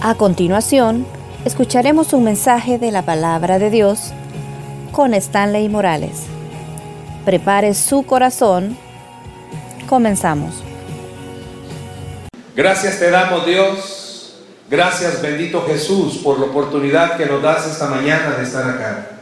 [0.00, 1.04] A continuación,
[1.44, 4.12] escucharemos un mensaje de la palabra de Dios
[4.92, 6.26] con Stanley Morales.
[7.24, 8.78] Prepare su corazón.
[9.88, 10.62] Comenzamos.
[12.54, 14.36] Gracias te damos Dios.
[14.70, 19.18] Gracias bendito Jesús por la oportunidad que nos das esta mañana de estar acá.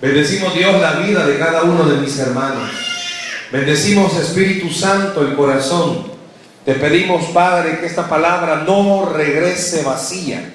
[0.00, 2.70] Bendecimos Dios la vida de cada uno de mis hermanos.
[3.52, 6.09] Bendecimos Espíritu Santo el corazón.
[6.64, 10.52] Te pedimos Padre que esta palabra no regrese vacía,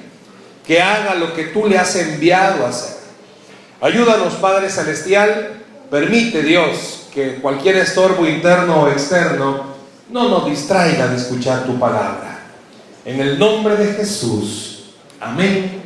[0.66, 2.96] que haga lo que tú le has enviado a hacer.
[3.82, 9.76] Ayúdanos Padre Celestial, permite Dios que cualquier estorbo interno o externo
[10.10, 12.40] no nos distraiga de escuchar tu palabra.
[13.04, 15.82] En el nombre de Jesús, amén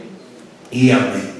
[0.72, 1.39] y amén.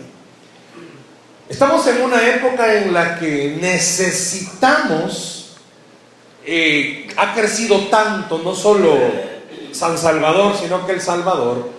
[1.48, 5.39] Estamos en una época en la que necesitamos,
[6.52, 8.98] eh, ha crecido tanto, no solo
[9.72, 11.70] San Salvador, sino que El Salvador,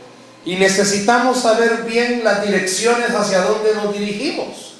[0.44, 4.74] y necesitamos saber bien las direcciones hacia dónde nos dirigimos.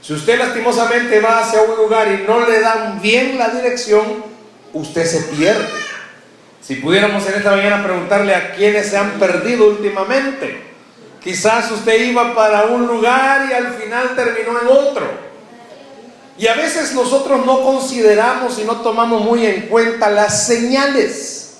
[0.00, 4.24] Si usted lastimosamente va hacia un lugar y no le dan bien la dirección,
[4.72, 5.68] usted se pierde.
[6.60, 10.72] Si pudiéramos en esta mañana preguntarle a quienes se han perdido últimamente,
[11.22, 15.31] Quizás usted iba para un lugar y al final terminó en otro.
[16.38, 21.58] Y a veces nosotros no consideramos y no tomamos muy en cuenta las señales.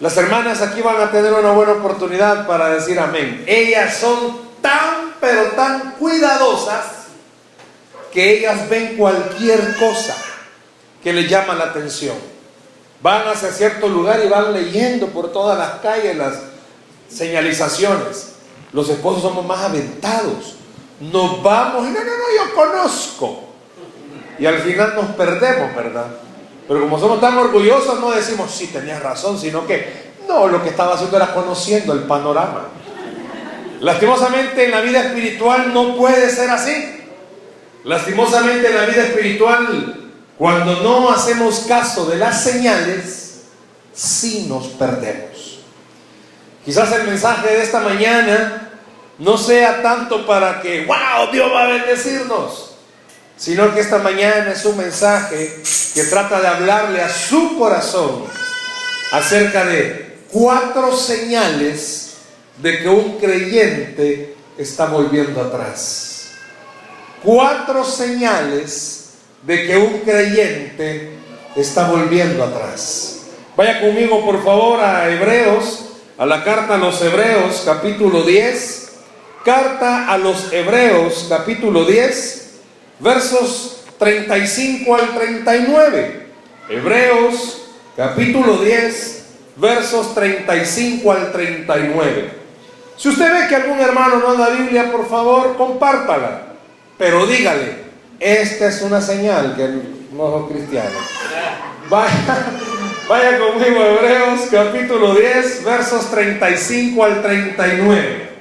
[0.00, 3.44] Las hermanas aquí van a tener una buena oportunidad para decir amén.
[3.46, 6.86] Ellas son tan, pero tan cuidadosas
[8.12, 10.16] que ellas ven cualquier cosa
[11.02, 12.16] que les llama la atención.
[13.00, 16.34] Van hacia cierto lugar y van leyendo por todas las calles las
[17.08, 18.28] señalizaciones.
[18.72, 20.56] Los esposos somos más aventados.
[21.10, 23.44] Nos vamos y no, no, no, yo conozco.
[24.38, 26.06] Y al final nos perdemos, ¿verdad?
[26.68, 30.68] Pero como somos tan orgullosos, no decimos, sí, tenías razón, sino que no, lo que
[30.68, 32.68] estaba haciendo era conociendo el panorama.
[33.80, 37.00] Lastimosamente en la vida espiritual no puede ser así.
[37.82, 43.42] Lastimosamente en la vida espiritual, cuando no hacemos caso de las señales,
[43.92, 45.58] sí nos perdemos.
[46.64, 48.61] Quizás el mensaje de esta mañana
[49.22, 52.74] no sea tanto para que, wow, Dios va a bendecirnos,
[53.36, 55.62] sino que esta mañana es un mensaje
[55.94, 58.24] que trata de hablarle a su corazón
[59.12, 62.14] acerca de cuatro señales
[62.56, 66.30] de que un creyente está volviendo atrás.
[67.22, 69.10] Cuatro señales
[69.42, 71.16] de que un creyente
[71.54, 73.20] está volviendo atrás.
[73.56, 75.84] Vaya conmigo por favor a Hebreos
[76.18, 78.91] a la carta a los Hebreos capítulo 10,
[79.44, 82.60] carta a los Hebreos capítulo 10,
[83.00, 86.26] versos 35 al 39.
[86.68, 87.62] Hebreos
[87.96, 89.26] capítulo 10,
[89.56, 92.30] versos 35 al 39.
[92.96, 96.54] Si usted ve que algún hermano no da Biblia, por favor, compártala,
[96.98, 97.82] pero dígale,
[98.20, 99.68] esta es una señal que
[100.14, 100.98] no es cristiano.
[101.88, 102.12] Vaya,
[103.08, 108.31] Vaya conmigo Hebreos capítulo 10, versos 35 al 39.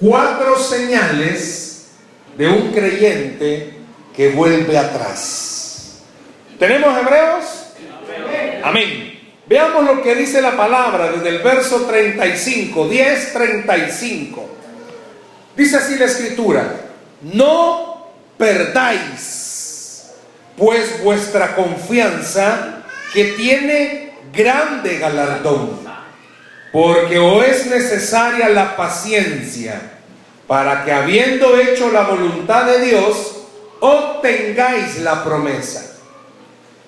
[0.00, 1.86] Cuatro señales
[2.36, 3.74] de un creyente
[4.14, 6.02] que vuelve atrás.
[6.58, 7.44] ¿Tenemos Hebreos?
[8.62, 9.20] Amén.
[9.46, 14.48] Veamos lo que dice la palabra desde el verso 35, 10, 35.
[15.56, 16.74] Dice así la escritura,
[17.22, 20.10] no perdáis
[20.56, 25.83] pues vuestra confianza que tiene grande galardón,
[26.74, 29.80] porque o es necesaria la paciencia
[30.48, 33.44] para que habiendo hecho la voluntad de Dios,
[33.78, 36.00] obtengáis la promesa.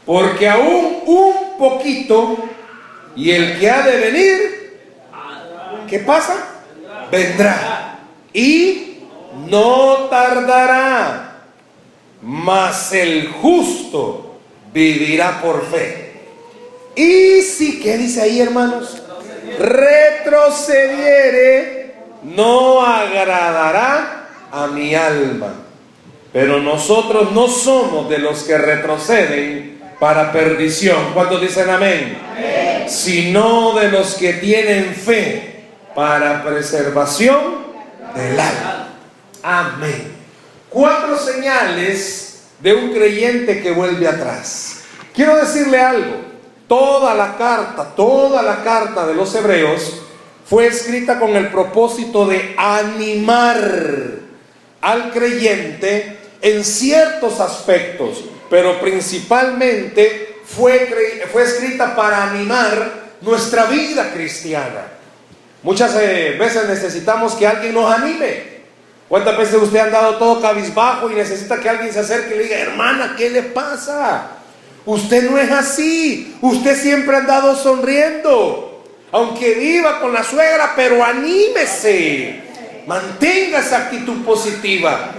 [0.04, 2.36] Porque aún un poquito,
[3.14, 4.80] y el que ha de venir,
[5.88, 6.34] ¿qué pasa?
[7.08, 8.00] Vendrá.
[8.32, 9.04] Y
[9.48, 11.42] no tardará,
[12.22, 14.40] mas el justo
[14.72, 16.12] vivirá por fe.
[16.96, 19.02] Y si, ¿qué dice ahí, hermanos?
[19.58, 25.54] Retrocediere, no agradará a mi alma.
[26.32, 31.12] Pero nosotros no somos de los que retroceden para perdición.
[31.14, 32.18] ¿Cuántos dicen amén?
[32.30, 32.88] amén?
[32.88, 35.64] Sino de los que tienen fe
[35.94, 37.66] para preservación
[38.14, 38.88] del alma.
[39.42, 40.12] Amén.
[40.68, 44.82] Cuatro señales de un creyente que vuelve atrás.
[45.14, 46.35] Quiero decirle algo.
[46.68, 50.02] Toda la carta, toda la carta de los hebreos
[50.48, 53.58] fue escrita con el propósito de animar
[54.80, 64.92] al creyente en ciertos aspectos, pero principalmente fue, fue escrita para animar nuestra vida cristiana.
[65.62, 68.56] Muchas eh, veces necesitamos que alguien nos anime.
[69.08, 72.44] ¿Cuántas veces usted ha andado todo cabizbajo y necesita que alguien se acerque y le
[72.44, 74.35] diga, hermana, ¿qué le pasa?
[74.86, 76.36] Usted no es así.
[76.40, 78.84] Usted siempre ha andado sonriendo.
[79.12, 82.40] Aunque viva con la suegra, pero anímese.
[82.86, 85.10] Mantenga esa actitud positiva.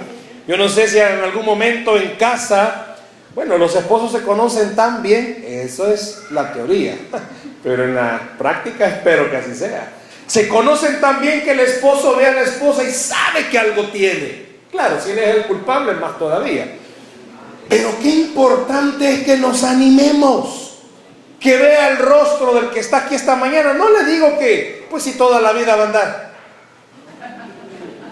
[0.47, 2.95] Yo no sé si en algún momento en casa,
[3.35, 6.95] bueno, los esposos se conocen tan bien, eso es la teoría,
[7.63, 9.91] pero en la práctica espero que así sea.
[10.25, 13.83] Se conocen tan bien que el esposo ve a la esposa y sabe que algo
[13.89, 14.45] tiene.
[14.71, 16.76] Claro, si él es el culpable, más todavía.
[17.69, 20.79] Pero qué importante es que nos animemos,
[21.39, 23.73] que vea el rostro del que está aquí esta mañana.
[23.73, 26.31] No le digo que, pues si toda la vida va a andar.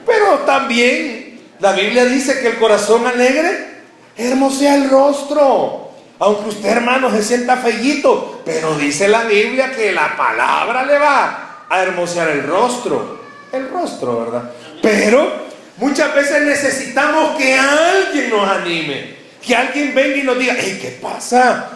[0.06, 3.84] Pero también la Biblia dice que el corazón alegre
[4.18, 5.86] hermosea el rostro.
[6.20, 11.66] Aunque usted, hermano, se sienta fellito, pero dice la Biblia que la palabra le va
[11.70, 13.20] a hermosear el rostro.
[13.52, 14.52] El rostro, ¿verdad?
[14.82, 15.32] Pero
[15.78, 19.25] muchas veces necesitamos que alguien nos anime.
[19.46, 21.70] Que alguien venga y nos diga, hey, ¿qué pasa?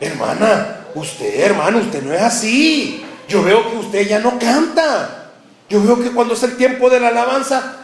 [0.00, 3.04] Hermana, usted, hermano, usted no es así.
[3.28, 5.30] Yo veo que usted ya no canta.
[5.68, 7.76] Yo veo que cuando es el tiempo de la alabanza,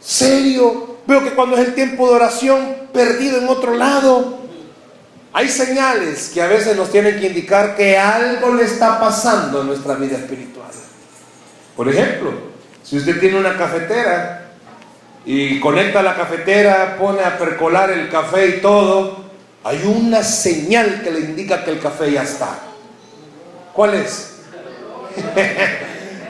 [0.00, 0.96] serio.
[1.06, 4.40] Veo que cuando es el tiempo de oración, perdido en otro lado.
[5.32, 9.68] Hay señales que a veces nos tienen que indicar que algo le está pasando en
[9.68, 10.70] nuestra vida espiritual.
[11.76, 12.32] Por ejemplo,
[12.82, 14.45] si usted tiene una cafetera
[15.26, 19.24] y conecta la cafetera, pone a percolar el café y todo,
[19.64, 22.60] hay una señal que le indica que el café ya está.
[23.72, 24.36] ¿Cuál es?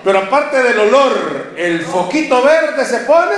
[0.04, 3.34] Pero aparte del olor, el foquito verde se pone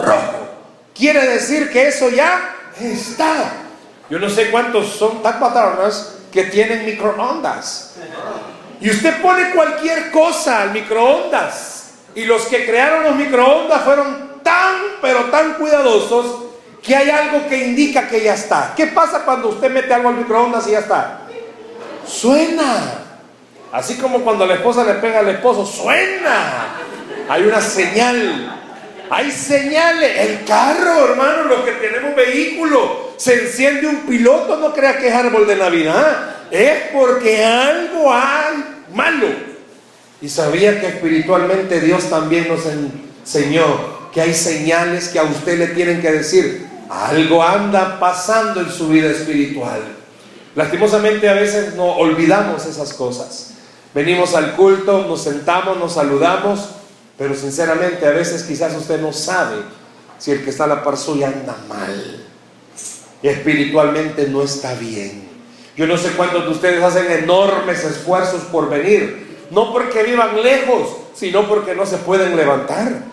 [0.00, 0.48] rojo.
[0.94, 3.52] Quiere decir que eso ya está.
[4.08, 7.96] Yo no sé cuántos son tan patronas que tienen microondas.
[8.80, 11.90] Y usted pone cualquier cosa al microondas.
[12.14, 16.52] Y los que crearon los microondas fueron tan, pero tan cuidadosos
[16.82, 18.74] que hay algo que indica que ya está.
[18.76, 21.20] ¿Qué pasa cuando usted mete algo al microondas y ya está?
[22.06, 22.98] Suena.
[23.70, 26.74] Así como cuando la esposa le pega al esposo, suena.
[27.28, 28.60] Hay una señal.
[29.08, 30.18] Hay señales.
[30.18, 35.14] El carro, hermano, los que tenemos vehículo, se enciende un piloto, no crea que es
[35.14, 36.36] árbol de Navidad.
[36.50, 39.28] Es porque algo hay malo.
[40.20, 45.68] Y sabía que espiritualmente Dios también nos enseñó que hay señales que a usted le
[45.68, 49.80] tienen que decir, algo anda pasando en su vida espiritual.
[50.54, 53.54] Lastimosamente a veces no olvidamos esas cosas.
[53.94, 56.68] Venimos al culto, nos sentamos, nos saludamos,
[57.16, 59.56] pero sinceramente a veces quizás usted no sabe
[60.18, 62.26] si el que está a la par suya anda mal.
[63.22, 65.30] Espiritualmente no está bien.
[65.74, 70.88] Yo no sé cuántos de ustedes hacen enormes esfuerzos por venir, no porque vivan lejos,
[71.14, 73.11] sino porque no se pueden levantar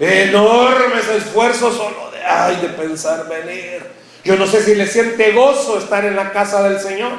[0.00, 3.82] enormes esfuerzos solo de, ay, de pensar venir.
[4.24, 7.12] Yo no sé si le siente gozo estar en la casa del Señor.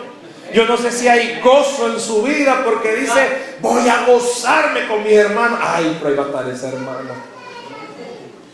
[0.54, 3.27] Yo no sé si hay gozo en su vida porque dice,
[3.62, 5.57] voy a gozarme con mi hermano.
[5.62, 7.36] Ay, pero ahí va a estar ese hermano.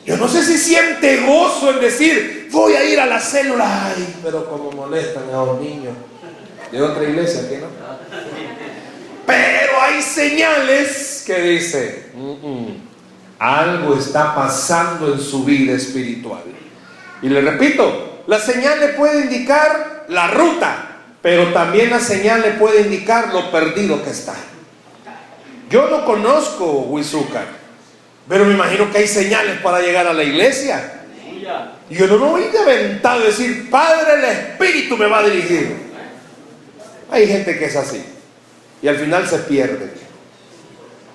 [0.06, 3.88] Yo no sé si siente gozo en decir, voy a ir a la célula.
[3.88, 5.94] Ay, pero como molestan a los niños
[6.72, 7.68] de otra iglesia, ¿qué no?
[9.26, 12.12] Pero hay señales que dice,
[13.42, 16.44] algo está pasando en su vida espiritual.
[17.24, 22.52] Y le repito, la señal le puede indicar la ruta, pero también la señal le
[22.52, 24.36] puede indicar lo perdido que está.
[25.72, 27.46] Yo no conozco Huizúcar,
[28.30, 31.00] pero me imagino que hay señales para llegar a la iglesia.
[31.90, 35.24] Y yo no me voy de aventado a decir, Padre, el Espíritu me va a
[35.24, 35.90] dirigir.
[37.10, 38.06] Hay gente que es así.
[38.84, 40.11] Y al final se pierde.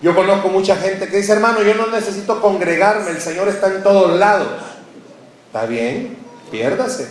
[0.02, 3.82] Yo conozco mucha gente que dice, hermano, yo no necesito congregarme, el Señor está en
[3.82, 4.48] todos lados.
[5.46, 6.18] Está bien,
[6.50, 7.08] piérdase.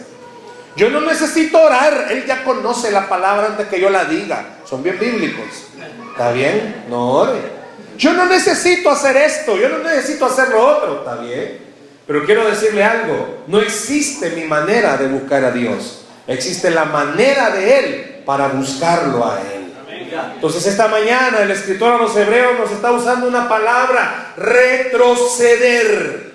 [0.76, 4.58] Yo no necesito orar, Él ya conoce la palabra antes que yo la diga.
[4.66, 5.46] Son bien bíblicos.
[6.12, 7.40] Está bien, no ore.
[7.98, 11.00] Yo no necesito hacer esto, yo no necesito hacer lo otro.
[11.00, 11.66] Está bien.
[12.06, 16.06] Pero quiero decirle algo, no existe mi manera de buscar a Dios.
[16.28, 19.55] Existe la manera de Él para buscarlo a Él.
[20.36, 26.34] Entonces esta mañana el escritor a los hebreos nos está usando una palabra, retroceder.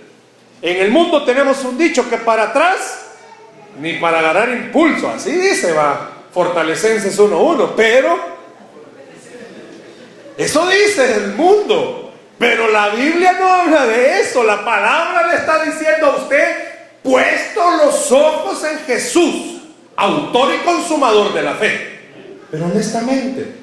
[0.62, 3.06] En el mundo tenemos un dicho que para atrás,
[3.80, 8.18] ni para agarrar impulso, así dice, va, Fortalecenses 1.1, pero
[10.36, 15.64] eso dice el mundo, pero la Biblia no habla de eso, la palabra le está
[15.64, 16.70] diciendo a usted,
[17.02, 19.62] puesto los ojos en Jesús,
[19.96, 22.00] autor y consumador de la fe.
[22.50, 23.59] Pero honestamente,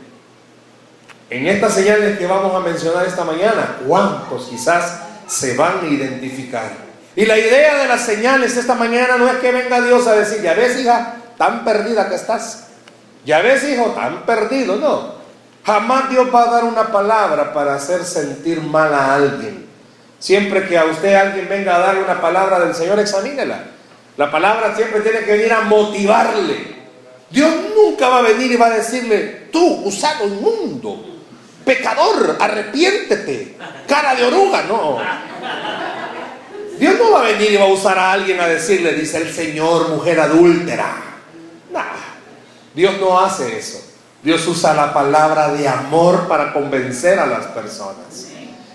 [1.30, 6.72] En estas señales que vamos a mencionar esta mañana, ¿cuántos quizás se van a identificar?
[7.18, 10.42] Y la idea de las señales esta mañana no es que venga Dios a decir,
[10.42, 12.68] ya ves hija, tan perdida que estás.
[13.26, 14.78] Ya ves hijo, tan perdido.
[14.78, 15.18] No.
[15.66, 19.68] Jamás Dios va a dar una palabra para hacer sentir mal a alguien.
[20.20, 23.66] Siempre que a usted alguien venga a darle una palabra del Señor, examínela.
[24.16, 26.78] La palabra siempre tiene que venir a motivarle.
[27.30, 31.17] Dios nunca va a venir y va a decirle, tú, gusano inmundo,
[31.68, 34.98] pecador, arrepiéntete, cara de oruga, no.
[36.80, 39.34] Dios no va a venir y va a usar a alguien a decirle, dice el
[39.34, 40.96] Señor, mujer adúltera.
[41.72, 41.82] No,
[42.74, 43.84] Dios no hace eso.
[44.24, 48.30] Dios usa la palabra de amor para convencer a las personas.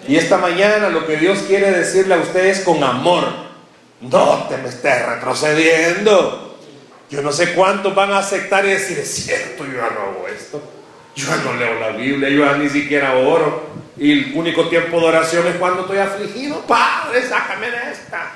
[0.07, 3.25] Y esta mañana lo que Dios quiere decirle a ustedes con amor,
[4.01, 6.59] no te me estés retrocediendo.
[7.09, 10.82] Yo no sé cuántos van a aceptar y decir, es cierto, yo no hago esto.
[11.15, 13.71] Yo no leo la Biblia, yo ni siquiera oro.
[13.99, 16.61] Y el único tiempo de oración es cuando estoy afligido.
[16.67, 18.33] Padre, sácame de esta.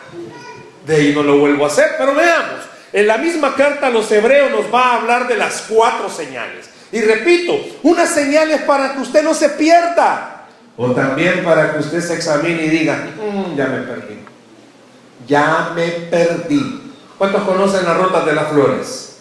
[0.86, 1.92] De ahí no lo vuelvo a hacer.
[1.98, 2.60] Pero veamos,
[2.92, 6.68] en la misma carta a los hebreos nos va a hablar de las cuatro señales.
[6.92, 10.46] Y repito, una señal es para que usted no se pierda.
[10.76, 14.18] O también para que usted se examine y diga, "Mm, ya me perdí.
[15.26, 16.92] Ya me perdí.
[17.18, 19.15] ¿Cuántos conocen las rutas de las flores?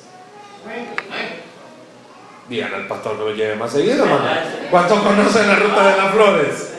[2.49, 4.29] Digan al pastor que lo lleve más seguido, hermano.
[4.69, 6.73] ¿Cuántos conocen la ruta de las flores?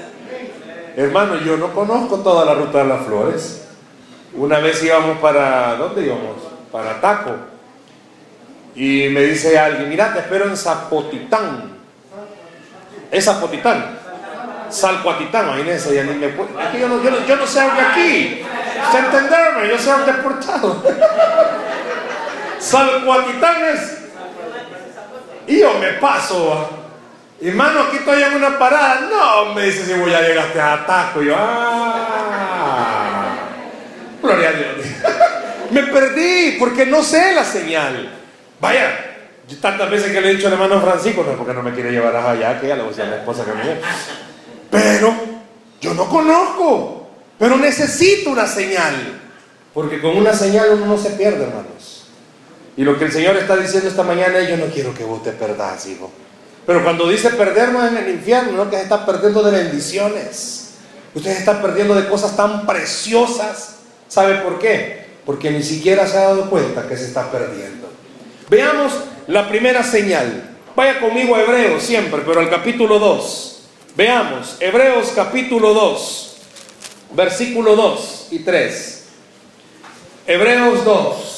[0.97, 3.67] Hermano, yo no conozco toda la ruta de las flores.
[4.35, 6.37] Una vez íbamos para, ¿dónde íbamos?
[6.71, 7.33] Para Taco.
[8.77, 11.73] Y me dice alguien, mira, te espero en Zapotitán.
[13.11, 13.99] ¿Es Zapotitán?
[14.69, 16.61] Salcuatitán, imagínense, ya ni me puedo.
[16.61, 18.43] Es que yo no, yo no, yo no sé aquí.
[18.91, 19.69] ¿Se entenderme?
[19.69, 20.83] Yo soy un deportado.
[22.59, 24.06] Salcuatitán es.
[25.47, 26.69] Y yo me paso.
[27.41, 29.01] Hermano, aquí estoy en una parada.
[29.11, 31.23] No, me dice si voy a llegaste a Taco.
[31.23, 33.37] Y yo, ah.
[34.23, 34.87] Gloria a Dios.
[35.71, 38.11] me perdí porque no sé la señal.
[38.61, 39.17] Vaya,
[39.49, 41.73] yo tantas veces que le he dicho al hermano Francisco, no es porque no me
[41.73, 43.81] quiere llevar allá, que ya le voy a la esposa que me lleve.
[44.71, 45.15] Pero
[45.81, 49.21] yo no conozco, pero necesito una señal.
[49.73, 51.96] Porque con una señal uno no se pierde, hermanos.
[52.77, 55.23] Y lo que el Señor está diciendo esta mañana es, yo no quiero que vos
[55.23, 56.11] te perdás, hijo.
[56.67, 59.53] Pero cuando dice perder no es en el infierno, no que se está perdiendo de
[59.63, 60.71] bendiciones.
[61.15, 63.77] Usted se está perdiendo de cosas tan preciosas.
[64.09, 65.07] ¿Sabe por qué?
[65.25, 67.89] Porque ni siquiera se ha dado cuenta que se está perdiendo.
[68.51, 68.93] Veamos
[69.27, 70.57] la primera señal.
[70.75, 73.63] Vaya conmigo a Hebreos siempre, pero al capítulo 2.
[73.97, 76.37] Veamos, Hebreos capítulo 2,
[77.15, 79.05] versículo 2 y 3.
[80.27, 81.36] Hebreos 2.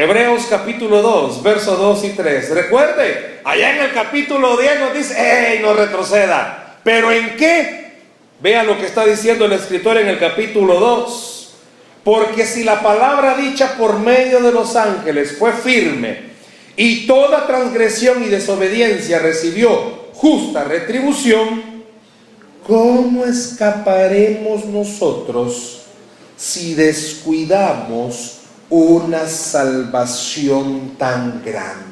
[0.00, 2.50] Hebreos capítulo 2, verso 2 y 3.
[2.50, 5.16] Recuerde, allá en el capítulo 10 nos dice,
[5.54, 6.78] ¡Ey, no retroceda!
[6.84, 7.94] ¿Pero en qué?
[8.40, 11.54] Vea lo que está diciendo el escritor en el capítulo 2.
[12.04, 16.28] Porque si la palabra dicha por medio de los ángeles fue firme
[16.76, 21.82] y toda transgresión y desobediencia recibió justa retribución,
[22.64, 25.80] ¿cómo escaparemos nosotros
[26.36, 28.37] si descuidamos
[28.70, 31.88] una salvación tan grande?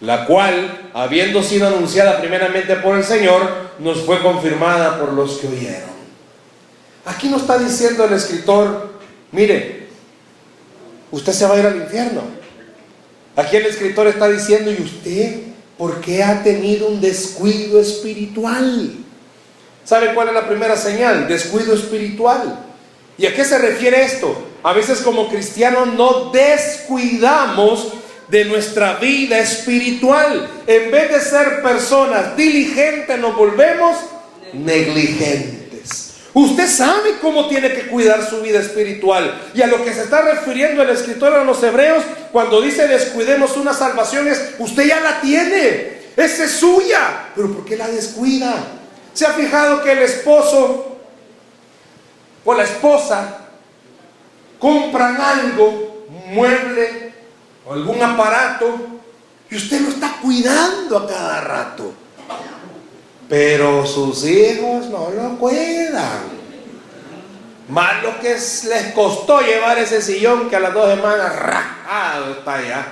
[0.00, 5.46] La cual, habiendo sido anunciada primeramente por el Señor, nos fue confirmada por los que
[5.46, 5.92] oyeron.
[7.04, 8.92] Aquí no está diciendo el escritor,
[9.30, 9.86] mire,
[11.10, 12.22] usted se va a ir al infierno.
[13.36, 15.40] Aquí el escritor está diciendo, ¿y usted
[15.78, 18.92] por qué ha tenido un descuido espiritual?
[19.84, 21.26] ¿Sabe cuál es la primera señal?
[21.28, 22.58] Descuido espiritual.
[23.18, 24.51] ¿Y a qué se refiere esto?
[24.62, 27.92] A veces como cristianos no descuidamos
[28.28, 30.48] de nuestra vida espiritual.
[30.66, 33.96] En vez de ser personas diligentes, nos volvemos
[34.52, 36.12] negligentes.
[36.34, 39.50] Usted sabe cómo tiene que cuidar su vida espiritual.
[39.52, 43.56] Y a lo que se está refiriendo el escritor a los hebreos, cuando dice descuidemos
[43.56, 46.02] una salvación, es usted ya la tiene.
[46.16, 47.26] Esa es suya.
[47.34, 48.54] Pero ¿por qué la descuida?
[49.12, 50.96] ¿Se ha fijado que el esposo
[52.44, 53.41] o la esposa
[54.62, 57.12] compran algo, un mueble
[57.68, 58.78] algún aparato,
[59.50, 61.92] y usted lo está cuidando a cada rato?
[63.28, 66.42] Pero sus hijos no lo cuidan.
[67.68, 72.54] Más lo que les costó llevar ese sillón que a las dos semanas rajado está
[72.54, 72.86] allá.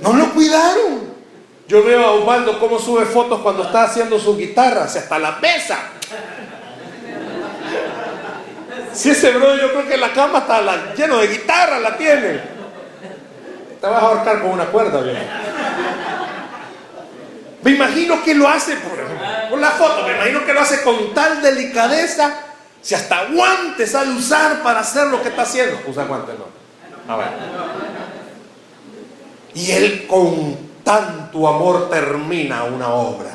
[0.00, 1.12] No lo cuidaron.
[1.68, 5.78] Yo veo a Osvaldo cómo sube fotos cuando está haciendo su guitarra, hasta la mesa.
[8.94, 12.40] Si ese bro, yo creo que la cama está lleno de guitarra, la tiene.
[13.80, 15.26] Te vas a ahorcar con una cuerda, bien.
[17.62, 21.40] Me imagino que lo hace, por, la foto, me imagino que lo hace con tal
[21.40, 22.34] delicadeza,
[22.80, 25.80] si hasta guantes de usar para hacer lo que está haciendo.
[25.86, 27.12] Usa guantes, no.
[27.12, 27.28] A ver.
[29.54, 33.30] Y él con tanto amor termina una obra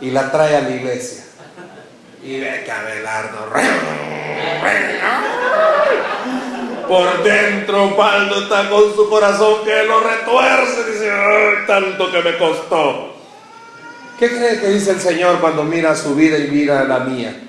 [0.00, 1.25] y la trae a la iglesia.
[2.26, 3.52] Y ve que Abelardo
[6.88, 10.90] por dentro Paldo está con su corazón que lo retuerce.
[10.90, 11.10] Dice,
[11.68, 13.14] tanto que me costó.
[14.18, 17.42] ¿Qué cree que dice el Señor cuando mira su vida y mira la mía?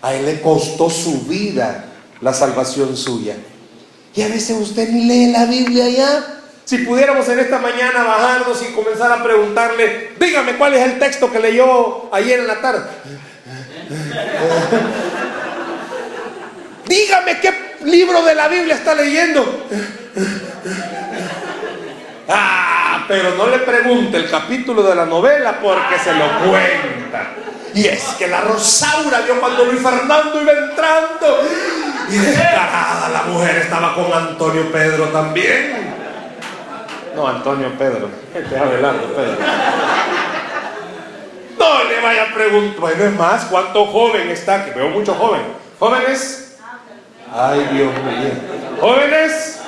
[0.00, 1.84] A Él le costó su vida
[2.22, 3.36] la salvación suya.
[4.14, 6.40] Y a veces usted ni lee la Biblia ya.
[6.64, 11.30] Si pudiéramos en esta mañana bajarnos y comenzar a preguntarle, dígame cuál es el texto
[11.30, 12.84] que leyó ayer en la tarde.
[16.86, 19.66] dígame qué libro de la Biblia está leyendo.
[22.26, 27.32] Ah, pero no le pregunte el capítulo de la novela porque se lo cuenta.
[27.74, 31.42] Y es que la Rosaura vio cuando Luis Fernando iba entrando.
[32.08, 35.94] Y descarada la mujer estaba con Antonio Pedro también.
[37.14, 38.08] No, Antonio Pedro.
[38.34, 39.36] Este es Abelardo Pedro.
[42.02, 42.80] Vaya a preguntar.
[42.80, 44.70] Bueno, es más, ¿cuánto joven está aquí?
[44.74, 45.42] Veo mucho joven.
[45.78, 46.56] ¿Jóvenes?
[47.32, 48.30] Ay, Dios mío.
[48.80, 49.60] ¿Jóvenes?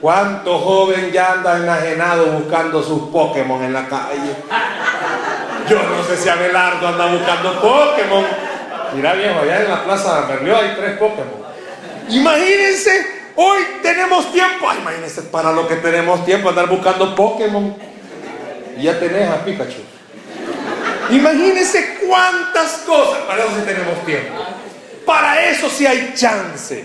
[0.00, 4.36] ¿Cuánto joven ya anda enajenado buscando sus Pokémon en la calle?
[5.68, 8.24] Yo no sé si Abelardo anda buscando Pokémon.
[8.94, 11.46] Mira viejo, allá en la plaza de Berlioz hay tres Pokémon.
[12.08, 14.66] Imagínense Hoy tenemos tiempo.
[14.68, 17.76] Ay, imagínense, para lo que tenemos tiempo, andar buscando Pokémon.
[18.78, 19.82] Y ya tenés a Pikachu.
[21.10, 23.18] Imagínense cuántas cosas.
[23.26, 24.34] Para eso sí tenemos tiempo.
[25.04, 26.84] Para eso sí hay chance.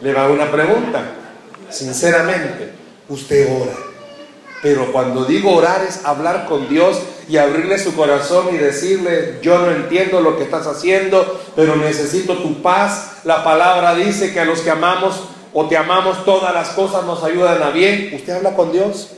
[0.00, 1.02] Le va una pregunta.
[1.70, 2.72] Sinceramente,
[3.08, 3.72] usted ora.
[4.62, 6.98] Pero cuando digo orar es hablar con Dios
[7.28, 12.38] y abrirle su corazón y decirle, yo no entiendo lo que estás haciendo, pero necesito
[12.38, 13.18] tu paz.
[13.24, 15.20] La palabra dice que a los que amamos
[15.52, 18.10] o te amamos todas las cosas nos ayudan a bien.
[18.14, 19.10] ¿Usted habla con Dios?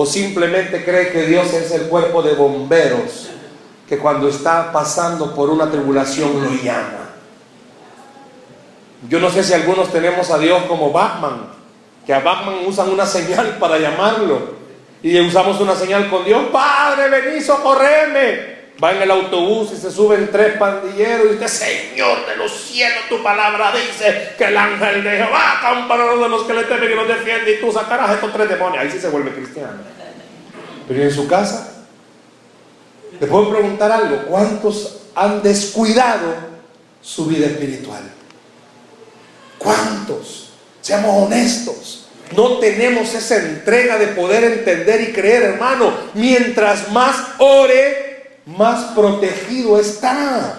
[0.00, 3.30] ¿O simplemente cree que Dios es el cuerpo de bomberos
[3.88, 7.10] que cuando está pasando por una tribulación lo llama?
[9.08, 11.50] Yo no sé si algunos tenemos a Dios como Batman
[12.06, 14.54] que a Batman usan una señal para llamarlo.
[15.02, 18.57] Y usamos una señal con Dios, Padre, vení, socorreme.
[18.82, 23.08] Va en el autobús y se suben tres pandilleros y dice, Señor de los cielos,
[23.08, 26.94] tu palabra dice que el ángel de Jehová camparado de los que le temen y
[26.94, 28.84] los defiende y tú sacarás estos tres demonios.
[28.84, 29.78] Ahí sí se vuelve cristiano.
[30.86, 31.86] Pero en su casa,
[33.18, 36.36] le puedo preguntar algo, ¿cuántos han descuidado
[37.02, 38.02] su vida espiritual?
[39.58, 40.50] ¿Cuántos?
[40.80, 42.06] Seamos honestos.
[42.36, 45.92] No tenemos esa entrega de poder entender y creer, hermano.
[46.14, 48.07] Mientras más ore,
[48.56, 50.56] más protegido está.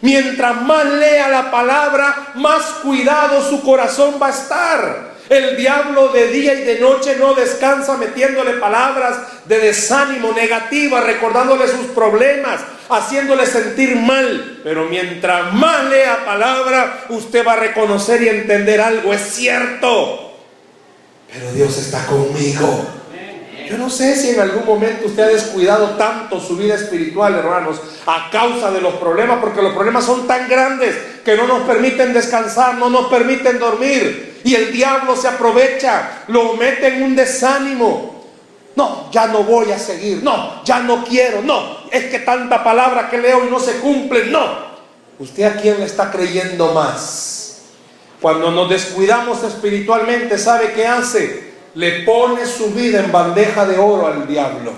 [0.00, 5.16] Mientras más lea la palabra, más cuidado su corazón va a estar.
[5.28, 11.66] El diablo de día y de noche no descansa metiéndole palabras de desánimo negativa, recordándole
[11.66, 14.60] sus problemas, haciéndole sentir mal.
[14.62, 19.12] Pero mientras más lea palabra, usted va a reconocer y entender algo.
[19.12, 20.36] Es cierto.
[21.32, 22.86] Pero Dios está conmigo.
[23.68, 27.80] Yo no sé si en algún momento usted ha descuidado tanto su vida espiritual, hermanos,
[28.06, 32.12] a causa de los problemas, porque los problemas son tan grandes que no nos permiten
[32.12, 34.40] descansar, no nos permiten dormir.
[34.44, 38.24] Y el diablo se aprovecha, lo mete en un desánimo.
[38.76, 40.22] No, ya no voy a seguir.
[40.22, 41.42] No, ya no quiero.
[41.42, 44.26] No, es que tanta palabra que leo y no se cumple.
[44.26, 44.76] No.
[45.18, 47.62] ¿Usted a quién le está creyendo más?
[48.20, 51.45] Cuando nos descuidamos espiritualmente, ¿sabe qué hace?
[51.76, 54.72] Le pone su vida en bandeja de oro al diablo.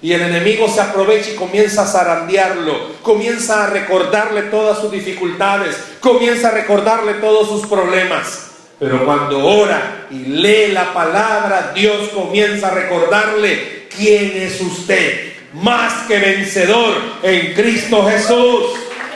[0.00, 5.76] Y el enemigo se aprovecha y comienza a zarandearlo, comienza a recordarle todas sus dificultades,
[6.00, 8.50] comienza a recordarle todos sus problemas.
[8.78, 15.32] Pero cuando ora y lee la palabra, Dios comienza a recordarle quién es usted.
[15.54, 18.64] Más que vencedor en Cristo Jesús.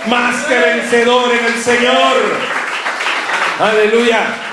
[0.07, 2.17] Más que vencedor en el Señor.
[3.59, 4.50] Aleluya.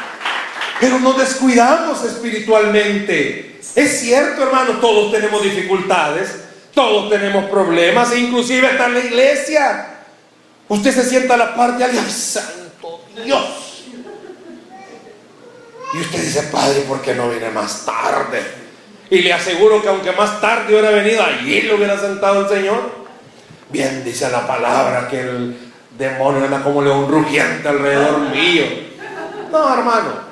[0.80, 3.60] Pero nos descuidamos espiritualmente.
[3.76, 6.30] Es cierto, hermano, todos tenemos dificultades,
[6.74, 9.88] todos tenemos problemas, inclusive hasta en la iglesia.
[10.68, 13.68] Usted se sienta a la parte de alguien, santo Dios
[15.94, 18.42] y usted dice, Padre, ¿por qué no viene más tarde?
[19.10, 23.08] Y le aseguro que aunque más tarde hubiera venido, allí lo hubiera sentado el Señor.
[23.70, 25.58] Bien dice la palabra que el
[25.98, 28.66] demonio anda como león rugiente alrededor mío.
[29.52, 30.27] No, hermano.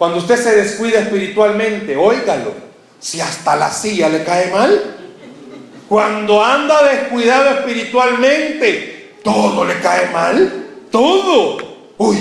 [0.00, 2.54] Cuando usted se descuida espiritualmente, óigalo.
[2.98, 4.96] Si hasta la silla le cae mal.
[5.90, 10.86] Cuando anda descuidado espiritualmente, todo le cae mal.
[10.90, 11.58] Todo.
[11.98, 12.16] Uy,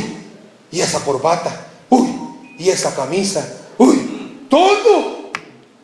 [0.69, 1.67] y esa corbata.
[1.87, 2.09] Uy,
[2.57, 3.49] y esa camisa.
[3.77, 5.31] Uy, todo.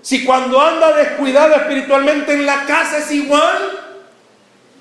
[0.01, 3.71] Si cuando anda descuidado espiritualmente en la casa es igual,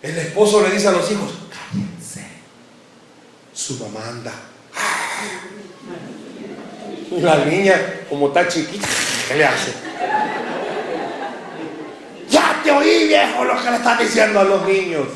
[0.02, 2.26] el esposo le dice a los hijos, cállense.
[3.52, 4.32] Su mamá anda.
[7.20, 7.74] La niña,
[8.08, 8.88] como está chiquita,
[9.28, 9.72] ¿qué le hace?
[12.28, 15.06] Ya te oí, viejo, lo que le estás diciendo a los niños.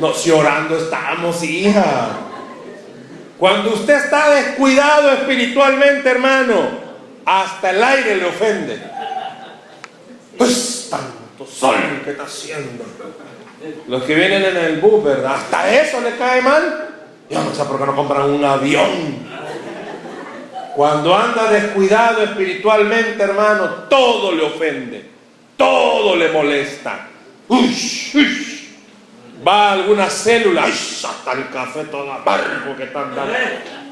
[0.00, 2.08] No, si orando estamos, hija.
[3.38, 6.68] Cuando usted está descuidado espiritualmente, hermano,
[7.24, 8.82] hasta el aire le ofende.
[10.36, 12.84] Pues tanto sol que está haciendo.
[13.88, 15.36] Los que vienen en el bus, ¿verdad?
[15.36, 16.88] Hasta eso le cae mal.
[17.30, 19.28] Yo no sé por qué no compran un avión.
[20.78, 25.10] Cuando anda descuidado espiritualmente, hermano, todo le ofende.
[25.56, 27.08] Todo le molesta.
[29.44, 30.66] Va a alguna célula.
[30.66, 32.16] hasta el café todo.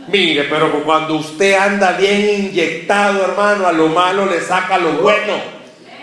[0.06, 5.40] Mire, pero cuando usted anda bien inyectado, hermano, a lo malo le saca lo bueno.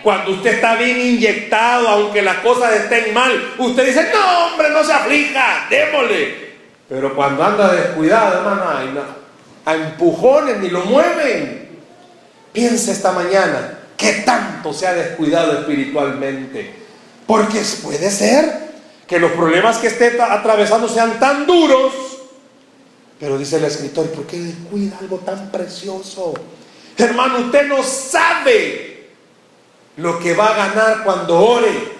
[0.02, 4.84] Cuando usted está bien inyectado, aunque las cosas estén mal, usted dice, no, hombre, no
[4.84, 6.52] se aflija, démosle.
[6.90, 9.23] Pero cuando anda descuidado, hermano,
[9.64, 11.80] a empujones ni lo mueven.
[12.52, 16.74] Piensa esta mañana, ¿qué tanto se ha descuidado espiritualmente?
[17.26, 18.64] Porque puede ser
[19.06, 21.92] que los problemas que esté atravesando sean tan duros,
[23.18, 26.34] pero dice el escritor, ¿por qué descuida algo tan precioso?
[26.96, 29.08] Hermano, usted no sabe
[29.96, 31.92] lo que va a ganar cuando ore,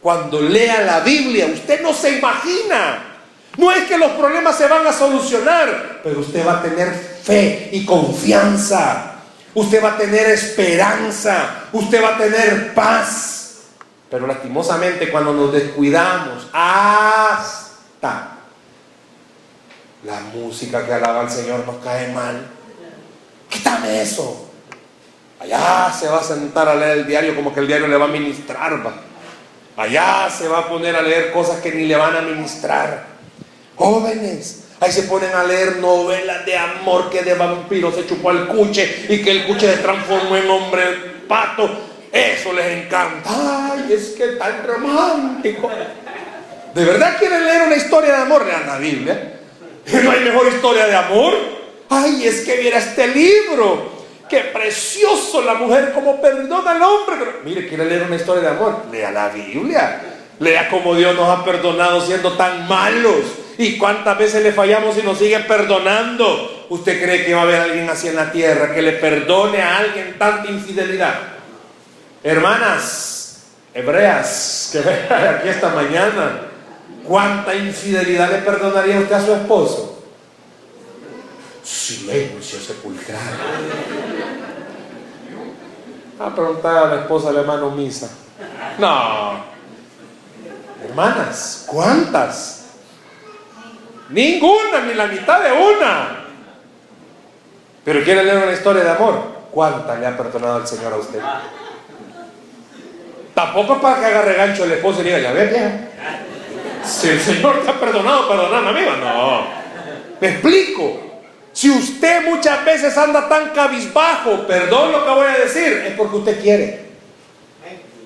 [0.00, 1.46] cuando lea la Biblia.
[1.46, 3.08] Usted no se imagina.
[3.56, 7.70] No es que los problemas se van a solucionar, pero usted va a tener fe
[7.72, 9.16] y confianza.
[9.54, 11.66] Usted va a tener esperanza.
[11.72, 13.60] Usted va a tener paz.
[14.10, 18.28] Pero lastimosamente cuando nos descuidamos, hasta
[20.04, 22.46] la música que alaba al Señor nos cae mal.
[23.48, 24.50] Quítame eso.
[25.40, 28.04] Allá se va a sentar a leer el diario como que el diario le va
[28.04, 28.80] a ministrar.
[29.76, 33.06] Allá se va a poner a leer cosas que ni le van a ministrar.
[33.76, 38.48] Jóvenes, ahí se ponen a leer novelas de amor que de vampiro se chupó al
[38.48, 40.82] cuche y que el cuche se transformó en hombre
[41.28, 41.70] pato.
[42.10, 43.30] Eso les encanta.
[43.30, 45.70] Ay, es que tan romántico.
[46.74, 48.44] ¿De verdad quieren leer una historia de amor?
[48.44, 49.34] Lean la Biblia.
[50.02, 51.34] ¿No hay mejor historia de amor?
[51.88, 53.92] Ay, es que viera este libro
[54.28, 57.16] qué precioso la mujer como perdona al hombre.
[57.44, 60.00] mire, quiere leer una historia de amor, lea la Biblia.
[60.38, 63.41] Lea cómo Dios nos ha perdonado siendo tan malos.
[63.58, 66.66] Y cuántas veces le fallamos y nos sigue perdonando.
[66.70, 69.78] ¿Usted cree que va a haber alguien así en la tierra que le perdone a
[69.78, 71.14] alguien tanta infidelidad?
[72.22, 73.42] Hermanas,
[73.74, 76.40] hebreas, que vengan aquí esta mañana,
[77.04, 80.04] ¿cuánta infidelidad le perdonaría usted a su esposo?
[81.62, 83.20] Silencio sepulcral.
[86.18, 88.10] A preguntar a la esposa del hermano Misa.
[88.78, 89.44] No.
[90.84, 92.61] Hermanas, ¿cuántas?
[94.12, 96.24] Ninguna, ni la mitad de una.
[97.84, 99.42] Pero quiere leer una historia de amor.
[99.50, 101.20] ¿Cuánta le ha perdonado el Señor a usted?
[103.34, 105.52] Tampoco para que haga regancho el esposo y diga, ya ves,
[106.84, 108.80] Si el Señor te ha perdonado, perdoname a mí.
[109.00, 109.46] No.
[110.20, 111.00] Me explico.
[111.52, 116.16] Si usted muchas veces anda tan cabizbajo, perdón lo que voy a decir, es porque
[116.16, 116.80] usted quiere.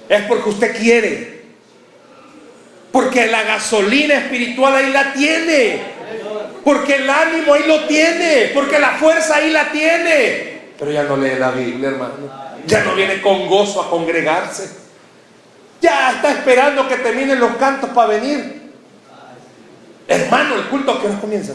[0.09, 1.42] Es porque usted quiere.
[2.90, 5.95] Porque la gasolina espiritual ahí la tiene.
[6.64, 8.51] Porque el ánimo ahí lo tiene.
[8.55, 10.73] Porque la fuerza ahí la tiene.
[10.79, 12.14] Pero ya no lee la Biblia, hermano.
[12.66, 14.69] Ya no viene con gozo a congregarse.
[15.81, 18.73] Ya está esperando que terminen los cantos para venir.
[20.09, 21.55] Hermano, el culto que nos comienza.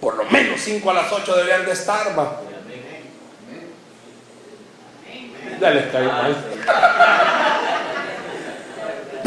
[0.00, 2.40] Por lo menos 5 a las 8 deberían de estar, va.
[5.60, 6.10] Ya les cayó.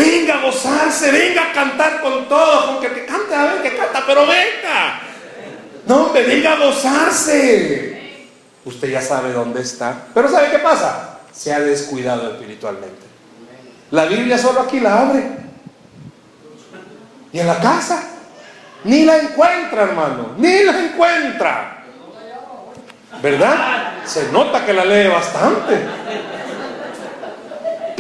[0.01, 3.77] Venga a gozarse, venga a cantar con todos, con que te cante, a ver que
[3.77, 4.99] canta, pero venga.
[5.85, 8.27] No, hombre, venga a gozarse.
[8.65, 10.07] Usted ya sabe dónde está.
[10.11, 11.19] Pero ¿sabe qué pasa?
[11.31, 13.05] Se ha descuidado espiritualmente.
[13.91, 15.23] La Biblia solo aquí la abre.
[17.31, 18.03] Y en la casa.
[18.83, 20.31] Ni la encuentra, hermano.
[20.37, 21.83] Ni la encuentra.
[23.21, 24.03] ¿Verdad?
[24.03, 25.79] Se nota que la lee bastante.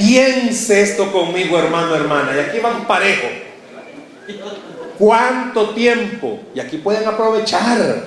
[0.01, 2.35] Piense esto conmigo, hermano, hermana.
[2.35, 3.27] Y aquí van parejo.
[4.97, 6.39] ¿Cuánto tiempo?
[6.55, 8.03] Y aquí pueden aprovechar.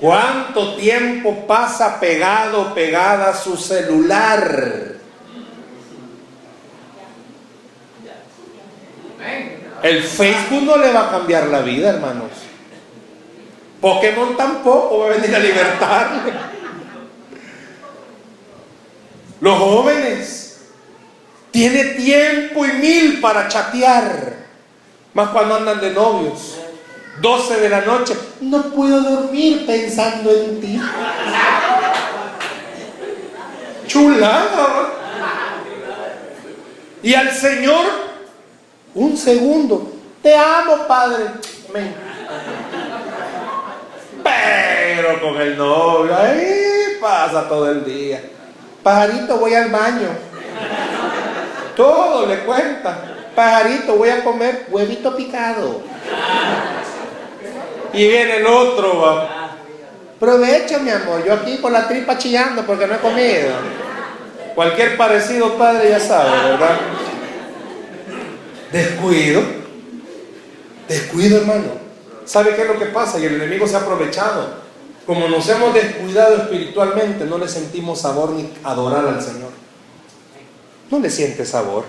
[0.00, 4.96] ¿Cuánto tiempo pasa pegado, pegada a su celular?
[9.82, 12.30] El Facebook no le va a cambiar la vida, hermanos.
[13.80, 16.32] Pokémon tampoco va a venir a libertarle.
[19.40, 20.49] Los jóvenes
[21.60, 24.32] tiene tiempo y mil para chatear,
[25.12, 26.56] más cuando andan de novios.
[27.20, 30.80] 12 de la noche, no puedo dormir pensando en ti.
[33.86, 34.90] Chulada.
[37.02, 37.84] Y al Señor,
[38.94, 39.92] un segundo,
[40.22, 41.26] te amo, Padre.
[44.24, 48.22] Pero con el novio, ahí pasa todo el día.
[48.82, 50.30] Pajarito, voy al baño.
[51.76, 53.16] Todo le cuenta.
[53.34, 55.82] Pajarito, voy a comer huevito picado.
[57.92, 59.56] Y viene el otro, va.
[60.18, 61.24] Provecho, mi amor.
[61.24, 63.52] Yo aquí con la tripa chillando porque no he comido.
[64.54, 66.78] Cualquier parecido, padre, ya sabe, ¿verdad?
[68.72, 69.42] Descuido.
[70.88, 71.80] Descuido, hermano.
[72.24, 73.18] ¿Sabe qué es lo que pasa?
[73.18, 74.60] Y el enemigo se ha aprovechado.
[75.06, 79.59] Como nos hemos descuidado espiritualmente, no le sentimos sabor ni adorar al Señor.
[80.90, 81.84] No le siente sabor.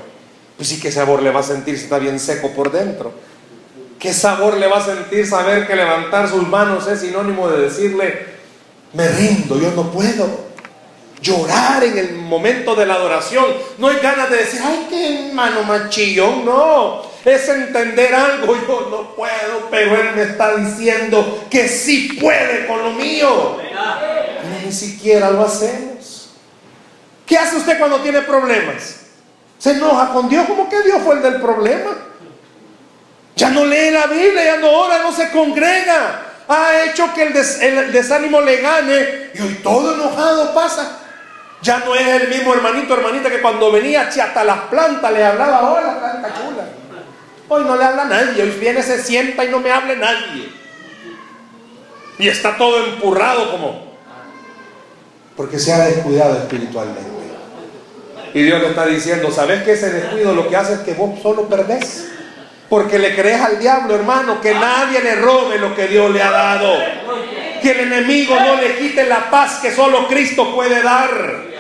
[0.58, 3.12] Pues sí, ¿qué sabor le va a sentir si está bien seco por dentro?
[4.00, 8.26] ¿Qué sabor le va a sentir saber que levantar sus manos es sinónimo de decirle,
[8.94, 10.52] me rindo, yo no puedo?
[11.22, 13.46] Llorar en el momento de la adoración.
[13.78, 17.04] No hay ganas de decir, ay, qué mano machillón, no.
[17.24, 22.82] Es entender algo, yo no puedo, pero Él me está diciendo que sí puede con
[22.82, 23.58] lo mío.
[24.64, 25.91] Ni siquiera lo hacemos.
[27.32, 28.98] ¿Qué hace usted cuando tiene problemas?
[29.58, 31.92] Se enoja con Dios como que Dios fue el del problema.
[33.38, 36.24] Ya no lee la Biblia, ya no ora, no se congrega.
[36.50, 41.00] Ha hecho que el, desánimo le gane y hoy todo enojado pasa.
[41.62, 45.72] Ya no es el mismo hermanito, hermanita que cuando venía hasta las plantas le hablaba,
[45.72, 46.66] hola planta chula.
[47.48, 50.52] Hoy no le habla nadie, hoy viene, se sienta y no me hable nadie.
[52.20, 53.90] Y está todo empurrado como...
[55.38, 57.21] Porque se ha descuidado espiritualmente.
[58.34, 61.20] Y Dios le está diciendo, ¿sabes que ese descuido lo que hace es que vos
[61.22, 62.10] solo perdés?
[62.70, 66.32] Porque le crees al diablo, hermano, que nadie le robe lo que Dios le ha
[66.32, 66.78] dado.
[67.62, 71.52] Que el enemigo no le quite la paz que solo Cristo puede dar.